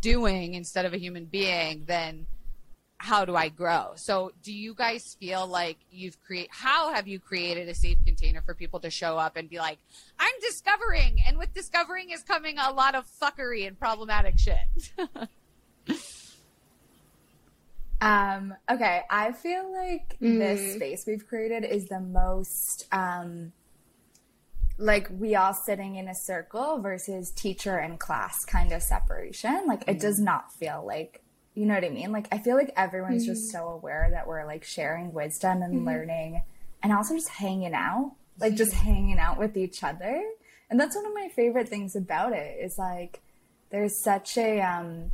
[0.00, 2.28] doing instead of a human being, then
[2.98, 3.94] how do I grow?
[3.96, 8.42] So do you guys feel like you've created, how have you created a safe container
[8.42, 9.78] for people to show up and be like,
[10.20, 14.92] I'm discovering and with discovering is coming a lot of fuckery and problematic shit.
[18.04, 20.38] um okay, I feel like mm.
[20.38, 23.52] this space we've created is the most um
[24.76, 29.64] like we all sitting in a circle versus teacher and class kind of separation.
[29.66, 31.22] Like it does not feel like
[31.54, 32.12] you know what I mean?
[32.12, 33.32] Like I feel like everyone's mm-hmm.
[33.32, 35.86] just so aware that we're like sharing wisdom and mm-hmm.
[35.86, 36.42] learning
[36.82, 40.22] and also just hanging out, like just hanging out with each other.
[40.68, 43.22] And that's one of my favorite things about it is like
[43.70, 45.12] there's such a um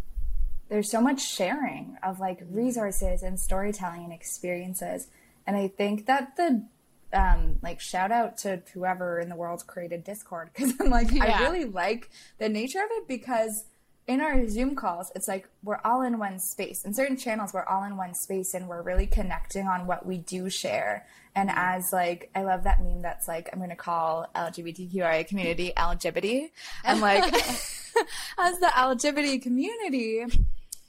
[0.71, 2.57] there's so much sharing of like mm-hmm.
[2.57, 5.09] resources and storytelling and experiences.
[5.47, 6.65] And I think that the
[7.13, 11.25] um, like shout out to whoever in the world created Discord because I'm like yeah.
[11.25, 13.65] I really like the nature of it because
[14.07, 16.85] in our Zoom calls, it's like we're all in one space.
[16.85, 20.19] In certain channels, we're all in one space and we're really connecting on what we
[20.19, 21.07] do share.
[21.35, 25.73] And as like, I love that meme that's like, I'm going to call LGBTQIA community
[25.77, 26.51] LGBT.
[26.85, 27.33] And like,
[28.39, 30.25] as the LGBT community,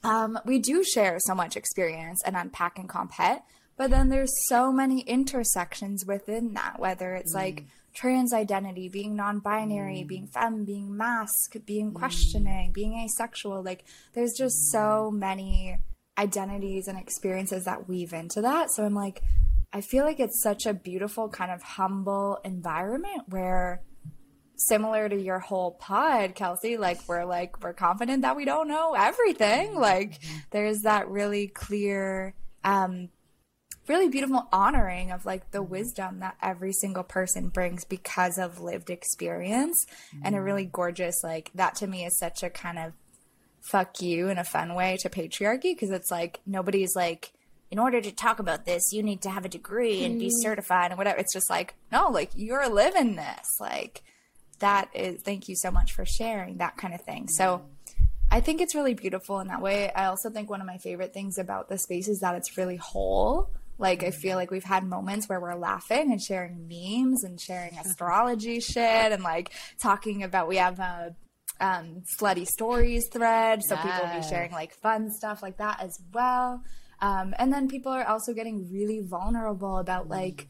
[0.04, 3.44] um, we do share so much experience and unpack and comp het.
[3.78, 7.40] But then there's so many intersections within that, whether it's mm.
[7.40, 10.08] like, trans identity, being non-binary, mm.
[10.08, 11.96] being femme, being masc, being mm.
[11.96, 13.62] questioning, being asexual.
[13.64, 13.84] Like
[14.14, 15.78] there's just so many
[16.18, 18.72] identities and experiences that weave into that.
[18.72, 19.22] So I'm like,
[19.74, 23.82] I feel like it's such a beautiful kind of humble environment where
[24.68, 28.94] similar to your whole pod, Kelsey, like we're like we're confident that we don't know
[28.94, 29.76] everything.
[29.76, 30.38] Like mm-hmm.
[30.52, 33.10] there's that really clear um
[33.88, 35.72] really beautiful honoring of like the mm-hmm.
[35.72, 40.26] wisdom that every single person brings because of lived experience mm-hmm.
[40.26, 40.72] and a really mm-hmm.
[40.72, 42.94] gorgeous like that to me is such a kind of
[43.62, 47.32] fuck you in a fun way to patriarchy because it's like nobody's like
[47.70, 50.92] in order to talk about this you need to have a degree and be certified
[50.92, 54.04] and whatever it's just like no like you're living this like
[54.62, 57.62] that is thank you so much for sharing that kind of thing so
[58.34, 59.92] I think it's really beautiful in that way.
[59.92, 62.78] I also think one of my favorite things about the space is that it's really
[62.78, 67.42] whole Like I feel like we've had moments where we're laughing and sharing memes and
[67.42, 69.52] sharing astrology shit and like
[69.82, 71.16] talking about we have a
[71.60, 76.00] um, slutty stories thread, so people will be sharing like fun stuff like that as
[76.14, 76.64] well.
[77.02, 80.48] Um, and then people are also getting really vulnerable about like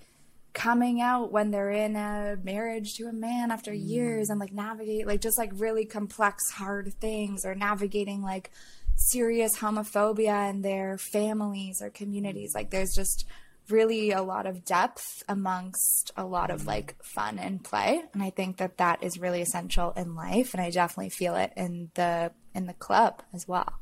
[0.54, 3.88] coming out when they're in a marriage to a man after mm-hmm.
[3.88, 8.52] years and like navigate like just like really complex hard things or navigating like
[8.95, 12.54] serious homophobia in their families or communities.
[12.54, 13.26] Like there's just
[13.70, 16.70] really a lot of depth amongst a lot of mm-hmm.
[16.70, 18.04] like fun and play.
[18.14, 20.54] And i think that that is really essential in life.
[20.54, 23.74] And i definitely feel it in the in the club as well.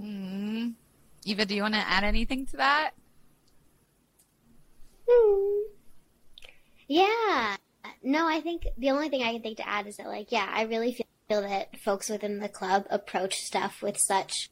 [0.00, 0.70] Mm-hmm.
[1.26, 2.92] Eva, do you want to add anything to that?
[5.08, 5.79] Hmm.
[6.90, 7.56] Yeah.
[8.02, 10.50] No, I think the only thing I can think to add is that, like, yeah,
[10.52, 14.50] I really feel, that folks within the club approach stuff with such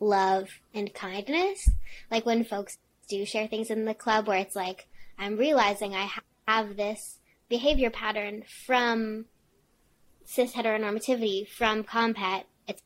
[0.00, 1.68] love and kindness.
[2.10, 2.78] Like, when folks
[3.10, 4.86] do share things in the club where it's like,
[5.18, 6.08] I'm realizing I
[6.48, 7.18] have this
[7.50, 9.26] behavior pattern from
[10.24, 12.46] cis heteronormativity, from comp het.
[12.66, 12.80] It's,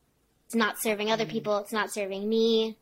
[0.47, 1.31] it's not serving other mm-hmm.
[1.31, 2.75] people, it's not serving me.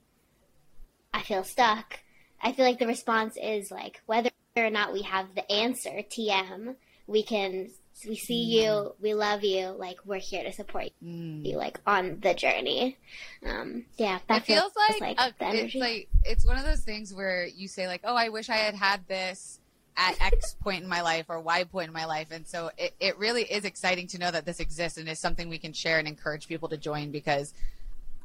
[1.13, 1.99] I feel stuck.
[2.41, 4.31] I feel like the response is like whether
[4.65, 6.75] or not we have the answer, TM,
[7.07, 7.69] we can
[8.07, 12.33] we see you, we love you, like we're here to support you, like on the
[12.33, 12.97] journey.
[13.45, 17.13] Um, yeah, that it feels like, a- the it's like it's one of those things
[17.13, 19.59] where you say like, "Oh, I wish I had had this
[19.97, 22.93] at X point in my life or Y point in my life," and so it,
[22.99, 25.99] it really is exciting to know that this exists and is something we can share
[25.99, 27.53] and encourage people to join because.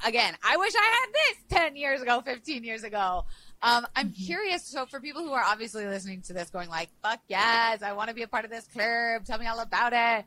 [0.05, 3.25] Again, I wish I had this 10 years ago, 15 years ago.
[3.65, 4.63] Um, I'm curious.
[4.63, 8.11] So, for people who are obviously listening to this, going like, "Fuck yes, I want
[8.11, 9.25] to be a part of this club.
[9.25, 10.27] Tell me all about it."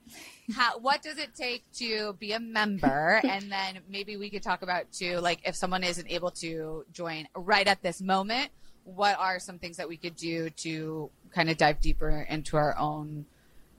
[0.55, 3.21] How, what does it take to be a member?
[3.29, 7.27] and then maybe we could talk about too, like if someone isn't able to join
[7.35, 8.49] right at this moment,
[8.85, 12.75] what are some things that we could do to kind of dive deeper into our
[12.75, 13.27] own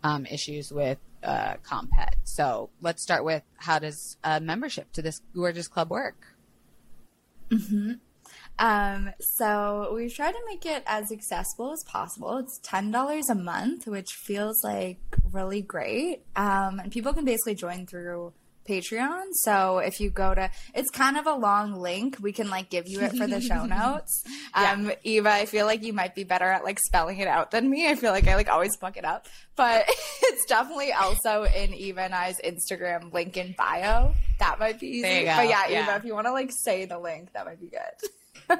[0.05, 2.15] um, issues with uh, Comp Het?
[2.23, 6.37] So let's start with how does uh, membership to this gorgeous club work?
[8.59, 12.39] Um, so we've tried to make it as accessible as possible.
[12.39, 14.99] It's ten dollars a month, which feels like
[15.33, 16.23] really great.
[16.37, 18.33] Um, and people can basically join through
[18.69, 19.23] Patreon.
[19.33, 22.19] So if you go to, it's kind of a long link.
[22.21, 24.23] We can like give you it for the show notes.
[24.53, 27.71] Um, Eva, I feel like you might be better at like spelling it out than
[27.71, 27.89] me.
[27.89, 29.85] I feel like I like always fuck it up, but
[30.23, 34.15] it's definitely also in Eva and I's Instagram link in bio.
[34.39, 35.03] That might be easy.
[35.25, 35.83] But yeah, Yeah.
[35.85, 38.11] Eva, if you want to like say the link, that might be good.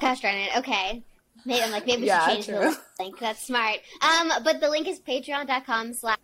[0.00, 0.56] Gosh darn it.
[0.58, 1.02] Okay.
[1.44, 2.58] Maybe I'm like maybe we Yeah, should change true.
[2.58, 3.18] the link.
[3.18, 3.78] That's smart.
[4.00, 6.18] Um, but the link is patreon.com slash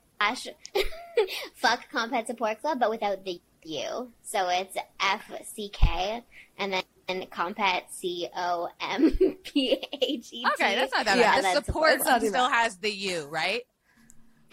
[1.54, 4.10] fuck comp het support club, but without the U.
[4.22, 6.22] So it's F C K
[6.58, 9.10] and then comp het C O M
[9.44, 10.46] P H E T.
[10.54, 11.38] Okay, that's not that Yeah, bad.
[11.38, 13.62] The that's support It's not too still has the U, right?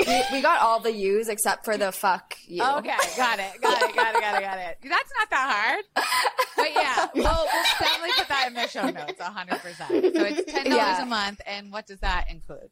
[0.05, 2.61] We, we got all the U's except for the fuck you.
[2.63, 4.77] Okay, got it, got it, got it, got it, got it.
[4.83, 6.05] That's not that hard.
[6.55, 9.89] But yeah, we'll, we'll definitely put that in the show notes, hundred percent.
[10.15, 11.01] So it's ten dollars Yeah.
[11.03, 12.69] a month, and what does that include?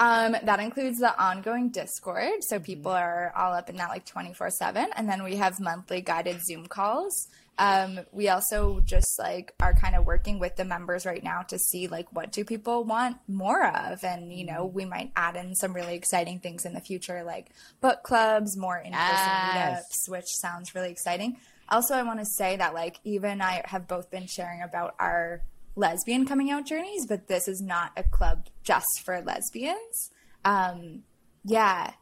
[0.00, 4.34] Um, that includes the ongoing Discord, so people are all up in that like twenty
[4.34, 7.28] four seven, and then we have monthly guided Zoom calls.
[7.56, 11.58] Um, we also just like are kind of working with the members right now to
[11.58, 15.54] see like what do people want more of, and you know we might add in
[15.54, 17.50] some really exciting things in the future, like
[17.80, 19.82] book clubs, more in person Yes.
[19.84, 21.36] meetups, which sounds really exciting.
[21.68, 24.94] Also, I want to say that like Eva and I have both been sharing about
[24.98, 25.42] our
[25.76, 30.10] lesbian coming out journeys, but this is not a club just for lesbians.
[30.44, 31.04] Um,
[31.44, 31.92] yeah.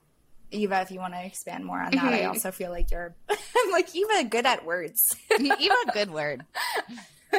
[0.52, 2.28] Eva, if you want to expand more on that, I mm-hmm.
[2.28, 5.16] also feel like you're, I'm like, Eva, good at words.
[5.40, 6.44] Eva, good word.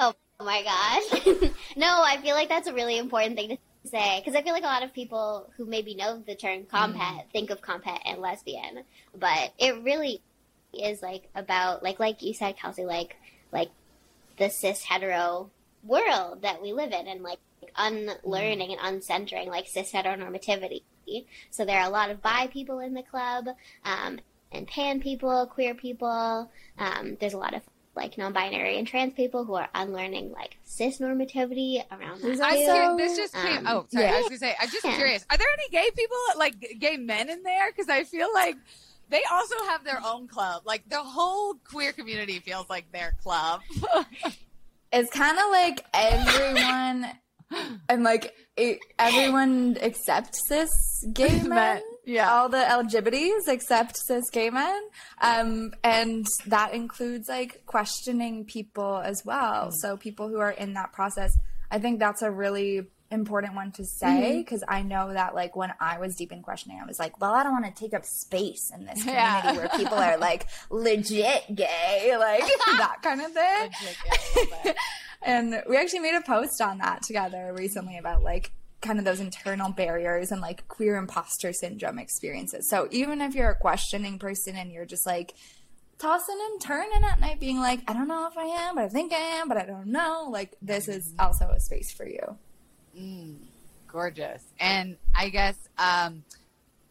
[0.00, 1.26] oh my gosh.
[1.76, 4.64] no, I feel like that's a really important thing to say because I feel like
[4.64, 7.30] a lot of people who maybe know the term comp het mm-hmm.
[7.30, 8.84] think of comp het and lesbian,
[9.18, 10.20] but it really
[10.72, 13.16] is like about like like you said, Kelsey, like
[13.50, 13.70] like
[14.38, 15.50] the cis hetero
[15.84, 17.38] world that we live in and like
[17.76, 20.82] unlearning and uncentering like cis heteronormativity.
[21.50, 23.46] So there are a lot of bi people in the club,
[23.84, 24.20] um,
[24.52, 26.50] and pan people, queer people.
[26.78, 27.62] Um, there's a lot of
[27.94, 32.40] like non-binary and trans people who are unlearning like cis normativity around that.
[32.42, 33.02] I'm too.
[33.04, 33.66] This just came.
[33.66, 34.06] Um, oh, sorry.
[34.06, 34.54] I was gonna say.
[34.60, 34.96] I'm just Yeah.
[34.96, 35.26] curious.
[35.30, 37.70] Are there any gay people, like gay men, in there?
[37.70, 38.56] Because I feel like
[39.10, 40.62] they also have their own club.
[40.64, 43.60] Like the whole queer community feels like their club.
[44.94, 47.06] It's kind of like everyone,
[47.88, 50.70] and like it, everyone accepts this
[51.12, 51.82] gay men.
[52.04, 52.32] Yeah.
[52.32, 54.80] all the LGBTs except cis gay men.
[55.20, 59.70] Um, and that includes like questioning people as well.
[59.70, 61.32] So people who are in that process,
[61.70, 65.72] I think that's a really important one to say because I know that like when
[65.78, 68.04] I was deep in questioning, I was like, well, I don't want to take up
[68.04, 69.56] space in this community Yeah.
[69.56, 72.40] where people are like legit gay, like
[72.78, 73.62] that kind of thing.
[73.62, 74.76] Legit, yeah, a little bit.
[75.24, 78.50] And we actually made a post on that together recently about like
[78.80, 82.68] kind of those internal barriers and like queer imposter syndrome experiences.
[82.68, 85.34] So even if you're a questioning person and you're just like
[85.98, 88.88] tossing and turning at night, being like, I don't know if I am, but I
[88.88, 92.36] think I am, but I don't know, like this is also a space for you.
[93.88, 94.42] Gorgeous.
[94.58, 96.24] And I guess um,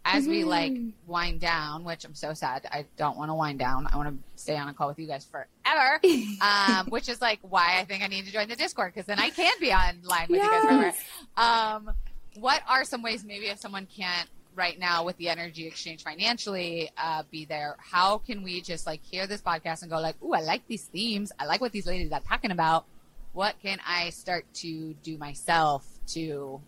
[0.06, 0.74] as we like
[1.08, 3.88] wind down, which I'm so sad, I don't want to wind down.
[3.92, 6.00] I want to stay on a call with you guys forever.
[6.42, 9.20] um, which is like why I think I need to join the Discord because then
[9.20, 10.94] I can be online with you guys forever.
[11.38, 11.92] Um,
[12.36, 16.90] what are some ways maybe if someone can't right now with the energy exchange financially
[16.98, 20.34] uh, be there how can we just like hear this podcast and go like ooh
[20.34, 22.86] i like these themes i like what these ladies are talking about
[23.34, 26.62] what can i start to do myself to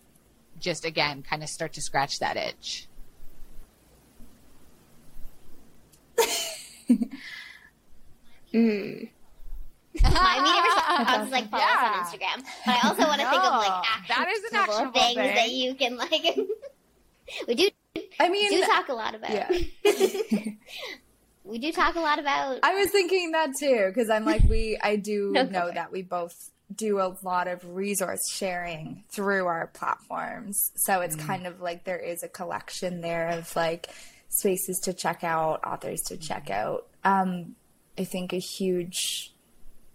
[0.59, 2.87] just again kind of start to scratch that itch
[8.53, 9.09] Mm.
[10.03, 13.43] My immediate response is like follow us on Instagram, but I also want to think
[13.43, 15.35] of like No, that is an actionable actionable things thing.
[15.35, 16.11] that you can like.
[17.47, 17.69] we do
[18.19, 19.31] I mean, do talk a lot about.
[19.31, 19.49] yeah.
[21.43, 22.59] We do talk a lot about.
[22.63, 26.01] I was thinking that too because I'm like we I do No, know that we
[26.01, 30.71] both do a lot of resource sharing through our platforms.
[30.75, 33.89] So it's kind of like there is a collection there of like
[34.29, 36.87] spaces to check out, authors to check out.
[37.03, 37.55] Um
[37.97, 39.32] I think a huge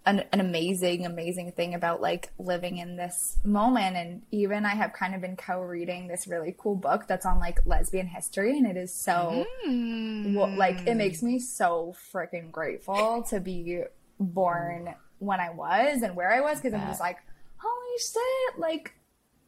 [0.08, 3.94] an, an amazing, amazing thing about like living in this moment.
[3.94, 7.38] And even I have kind of been co reading this really cool book that's on
[7.38, 8.56] like lesbian history.
[8.56, 13.82] And it is so, well, like, it makes me so freaking grateful to be
[14.18, 17.18] born when I was and where I was because I'm just like,
[17.56, 18.94] holy shit, like,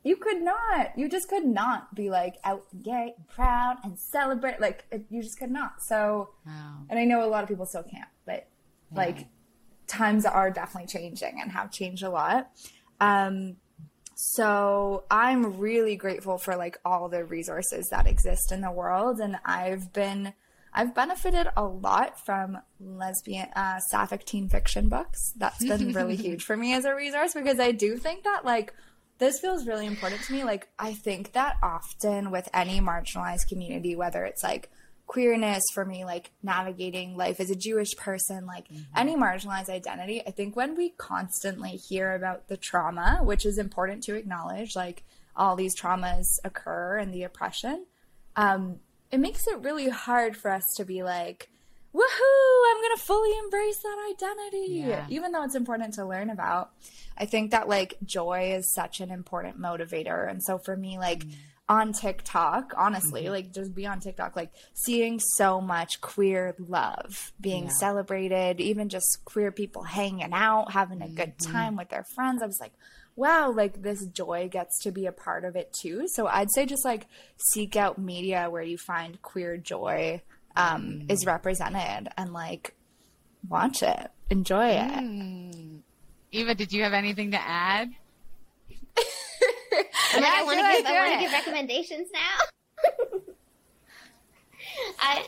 [0.03, 3.99] you could not, you just could not be like out and gay and proud and
[3.99, 4.61] celebrate.
[4.61, 5.83] Like, it, you just could not.
[5.83, 8.47] So, wow and I know a lot of people still can't, but
[8.95, 9.27] like
[9.91, 12.51] times are definitely changing and have changed a lot.
[13.01, 13.57] Um,
[14.15, 19.37] so I'm really grateful for like all the resources that exist in the world, and
[19.45, 20.35] I've been
[20.73, 25.33] I've benefited a lot from lesbian uh, sapphic teen fiction books.
[25.37, 28.75] That's been really huge for me as a resource because I do think that like
[29.19, 30.45] this feels really important to me.
[30.45, 34.71] Like I think that often with any marginalized community, whether it's like
[35.11, 40.31] queerness for me, like navigating life as a Jewish person, like any marginalized identity, I
[40.31, 45.03] think when we constantly hear about the trauma, which is important to acknowledge, like
[45.35, 47.87] all these traumas occur and the oppression,
[48.37, 48.79] um,
[49.11, 51.49] it makes it really hard for us to be like,
[51.93, 55.07] woohoo, I'm going to fully embrace that identity, Yeah.
[55.09, 56.71] even though it's important to learn about.
[57.19, 60.31] I think that like joy is such an important motivator.
[60.31, 61.25] And so for me, like,
[61.71, 63.31] on TikTok, honestly, mm-hmm.
[63.31, 67.71] like just be on TikTok, like seeing so much queer love being Yeah.
[67.79, 71.53] celebrated, even just queer people hanging out, having a good mm-hmm.
[71.53, 72.43] time with their friends.
[72.43, 72.73] I was like,
[73.15, 76.09] wow, like this joy gets to be a part of it too.
[76.09, 77.07] So I'd say just like
[77.37, 80.23] seek out media where you find queer joy
[80.57, 81.11] um, mm-hmm.
[81.11, 82.75] is represented and like
[83.49, 84.91] watch it, enjoy it.
[84.91, 85.83] Mm.
[86.33, 87.91] eva did you have anything to add
[89.73, 92.39] I'm like, I want to give, I want to give recommendations now.
[95.01, 95.27] I,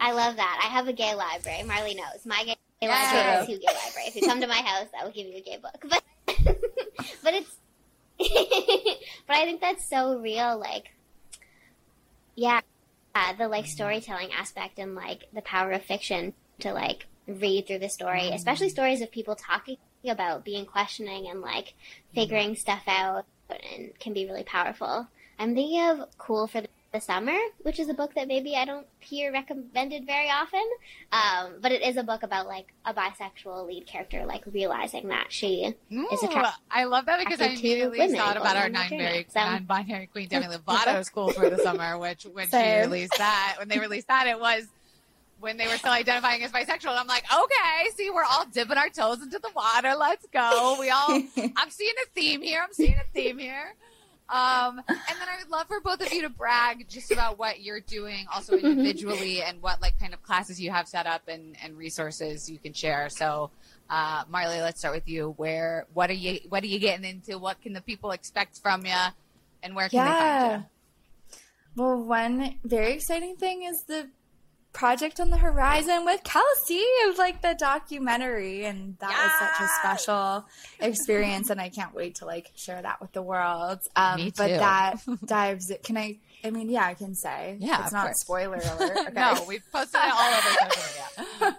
[0.00, 0.60] I love that.
[0.62, 1.62] I have a gay library.
[1.64, 2.56] Marlee knows my gay
[2.88, 4.08] library is Who Gay libraries.
[4.08, 5.84] If you come to my house, I will give you a gay book.
[6.26, 6.54] But,
[7.22, 7.56] but it's,
[9.26, 10.58] but I think that's so real.
[10.58, 10.90] Like,
[12.34, 12.60] yeah,
[13.14, 17.80] uh, the like storytelling aspect and like the power of fiction to like read through
[17.80, 21.74] the story, especially stories of people talking about being questioning and like
[22.14, 25.08] figuring stuff out and can be really powerful.
[25.38, 28.86] I'm thinking of Cool for the Summer, which is a book that maybe I don't
[29.00, 30.64] hear recommended very often.
[31.12, 35.26] Um, but it is a book about like a bisexual lead character like realizing that
[35.28, 39.26] she is attracted I love that because I immediately thought about our non-binary.
[39.28, 43.68] So- non-binary queen Demi Lovato's Cool for the Summer, which when she released that, when
[43.68, 44.66] they released that, it was
[45.40, 46.96] when they were still identifying as bisexual.
[46.98, 49.94] I'm like, okay, see, we're all dipping our toes into the water.
[49.98, 50.76] Let's go.
[50.80, 51.08] We all,
[51.56, 52.60] I'm seeing a theme here.
[52.62, 53.74] I'm seeing a theme here.
[54.28, 57.60] Um, and then I would love for both of you to brag just about what
[57.60, 61.54] you're doing also individually and what like kind of classes you have set up and,
[61.62, 63.08] and resources you can share.
[63.08, 63.50] So,
[63.88, 65.34] uh, Marlee, let's start with you.
[65.36, 67.38] Where, what are you, what are you getting into?
[67.38, 68.94] What can the people expect from you
[69.62, 70.56] and where can they find Yeah.
[70.58, 70.64] you?
[71.76, 74.08] Well, one very exciting thing is the
[74.76, 79.22] project on the horizon with Kelsey of like the documentary and that yes!
[79.22, 80.46] was such a special
[80.80, 83.78] experience and I can't wait to like share that with the world.
[83.96, 84.34] Um Me too.
[84.36, 87.56] but that dives can I I mean yeah I can say.
[87.58, 87.84] Yeah.
[87.84, 88.20] It's not course.
[88.20, 88.98] spoiler alert.
[88.98, 89.12] Okay.
[89.14, 90.84] no, we've posted it all over social
[91.40, 91.56] media.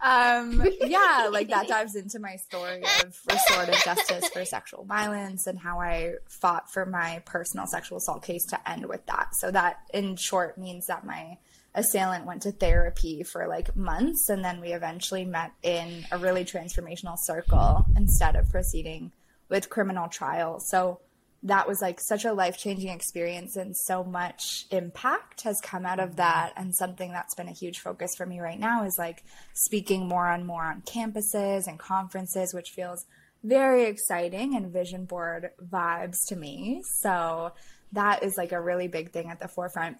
[0.02, 5.58] um yeah, like that dives into my story of restorative justice for sexual violence and
[5.58, 9.34] how I fought for my personal sexual assault case to end with that.
[9.36, 11.38] So that in short means that my
[11.74, 16.44] assailant went to therapy for like months and then we eventually met in a really
[16.44, 19.12] transformational circle instead of proceeding
[19.48, 20.60] with criminal trial.
[20.60, 21.00] So
[21.44, 26.16] that was like such a life-changing experience and so much impact has come out of
[26.16, 26.52] that.
[26.56, 29.22] And something that's been a huge focus for me right now is like
[29.54, 33.06] speaking more and more on campuses and conferences which feels
[33.44, 36.82] very exciting and vision board vibes to me.
[37.02, 37.52] So
[37.92, 39.98] that is like a really big thing at the forefront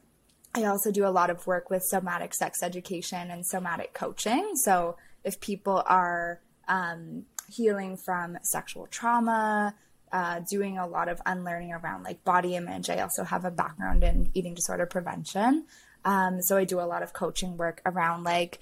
[0.54, 4.52] I also do a lot of work with somatic sex education and somatic coaching.
[4.56, 9.74] So if people are um, healing from sexual trauma,
[10.12, 12.88] uh, doing a lot of unlearning around like body image.
[12.88, 15.66] I also have a background in eating disorder prevention.
[16.04, 18.60] Um, so I do a lot of coaching work around like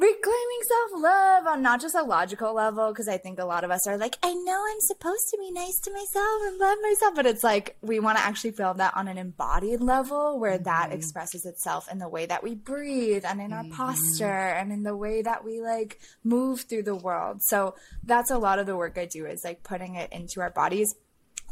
[0.00, 3.70] reclaiming self love on not just a logical level, because I think a lot of
[3.70, 7.14] us are like, I know I'm supposed to be nice to myself and love myself,
[7.14, 10.64] but it's like we want to actually feel that on an embodied level where mm-hmm.
[10.64, 13.72] that expresses itself in the way that we breathe and in our mm-hmm.
[13.72, 17.42] posture and in the way that we like move through the world.
[17.42, 20.50] So that's a lot of the work I do is like putting it into our
[20.50, 20.94] bodies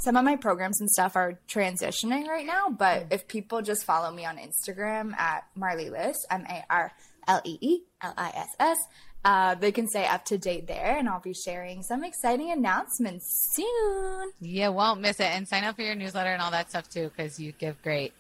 [0.01, 3.13] some of my programs and stuff are transitioning right now, but mm.
[3.13, 6.93] if people just follow me on Instagram at Marlee Liss, M A R
[7.29, 8.79] L E E L I S S.
[9.25, 13.53] Uh, they can stay up to date there, and I'll be sharing some exciting announcements
[13.55, 14.33] soon.
[14.41, 17.11] You won't miss it, and sign up for your newsletter and all that stuff too,
[17.15, 18.13] because you give great,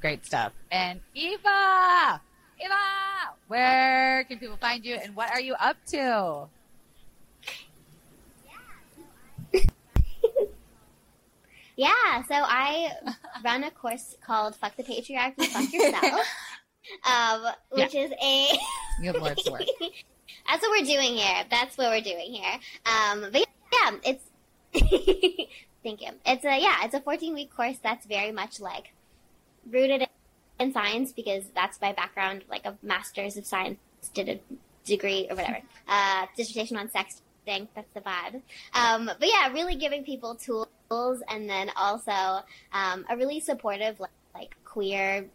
[0.00, 0.52] great stuff.
[0.72, 2.20] And Eva,
[2.60, 2.74] Eva,
[3.46, 6.48] where can people find you, and what are you up to?
[11.76, 12.90] Yeah, so I
[13.44, 16.26] run a course called Fuck the Patriarchy, Fuck Yourself
[17.04, 18.02] um, which yeah.
[18.02, 18.58] is a.
[19.00, 19.62] you have words work.
[20.48, 21.44] That's what we're doing here.
[21.50, 22.58] That's what we're doing here.
[22.86, 24.24] Um, but yeah, it's.
[25.82, 26.10] thank you.
[26.26, 28.92] It's a yeah, it's a 14 week course that's very much like
[29.70, 30.06] rooted
[30.58, 33.78] in science because that's my background, like a master's of science,
[34.14, 34.40] did a
[34.84, 37.68] degree or whatever, uh, dissertation on sexting.
[37.74, 38.42] That's the vibe.
[38.74, 44.10] Um, but yeah, really giving people tools and then also um, a really supportive, like,
[44.34, 45.26] like queer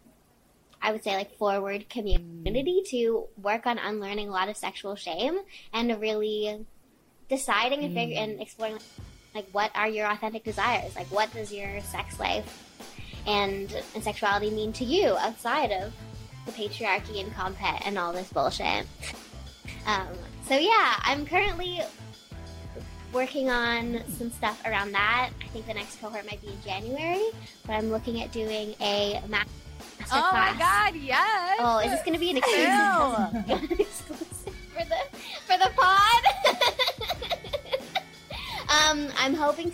[0.84, 5.38] I would say like forward community to work on unlearning a lot of sexual shame
[5.72, 6.66] and really
[7.30, 8.76] deciding and figure and exploring
[9.34, 10.94] like what are your authentic desires?
[10.94, 12.86] Like what does your sex life
[13.26, 15.90] and, and sexuality mean to you outside of
[16.44, 18.86] the patriarchy and comp het and all this bullshit?
[19.86, 20.08] Um,
[20.46, 21.80] so yeah, I'm currently
[23.14, 25.30] working on some stuff around that.
[25.42, 27.30] I think the next cohort might be in January,
[27.66, 29.22] but I'm looking at doing a
[30.12, 31.58] math Oh my god, yes.
[31.60, 34.98] Oh, is this going to be an exclusive, exclusive for the
[35.46, 36.22] for the pod?
[38.90, 39.72] um, I'm hoping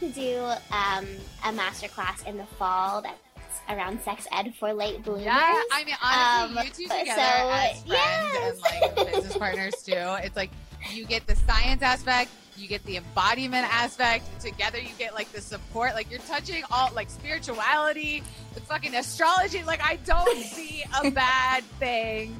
[0.00, 0.38] to do
[0.70, 1.06] um,
[1.44, 3.20] a master class in the fall that's
[3.68, 5.24] around sex ed for late bloomers.
[5.24, 8.60] Yeah, I mean, honestly, um, you two together so, as friends yes.
[8.72, 9.94] and like business partners too.
[9.94, 10.50] It's like
[10.92, 14.40] you get the science aspect, you get the embodiment aspect.
[14.40, 15.94] Together you get like the support.
[15.94, 18.22] Like you're touching all like spirituality
[18.54, 19.62] the fucking astrology.
[19.62, 22.36] Like i don't see a bad thing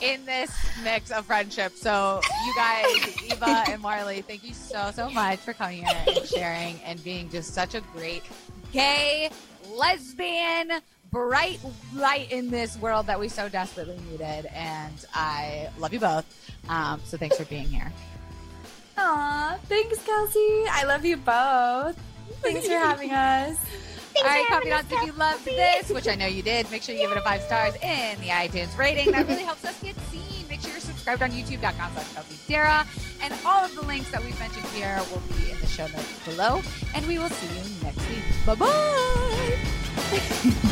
[0.00, 0.50] in this
[0.82, 1.74] mix of friendship.
[1.76, 2.86] So you guys
[3.30, 7.30] eva and Marlee, thank you so so much for coming here and sharing and being
[7.30, 8.22] just such a great
[8.72, 9.30] gay
[9.72, 10.72] lesbian
[11.10, 11.58] bright
[11.94, 14.46] light in this world that we so desperately needed.
[14.52, 16.24] And i love you both.
[16.68, 17.92] Um, so thanks for being here
[19.00, 20.64] Aw, thanks, Kelsey.
[20.70, 21.96] I love you both.
[22.42, 23.56] Thanks for having us.
[24.18, 27.02] All right, confidants, if you loved this, which I know you did, make sure you
[27.02, 29.12] give it a five stars in the iTunes rating.
[29.12, 30.48] That really helps us get seen.
[30.48, 32.86] Make sure you're subscribed on youtube.com slash Kelsey Darragh.
[33.22, 36.18] And all of the links that we've mentioned here will be in the show notes
[36.24, 36.60] below.
[36.96, 38.24] And we will see you next week.
[38.44, 39.58] Bye bye.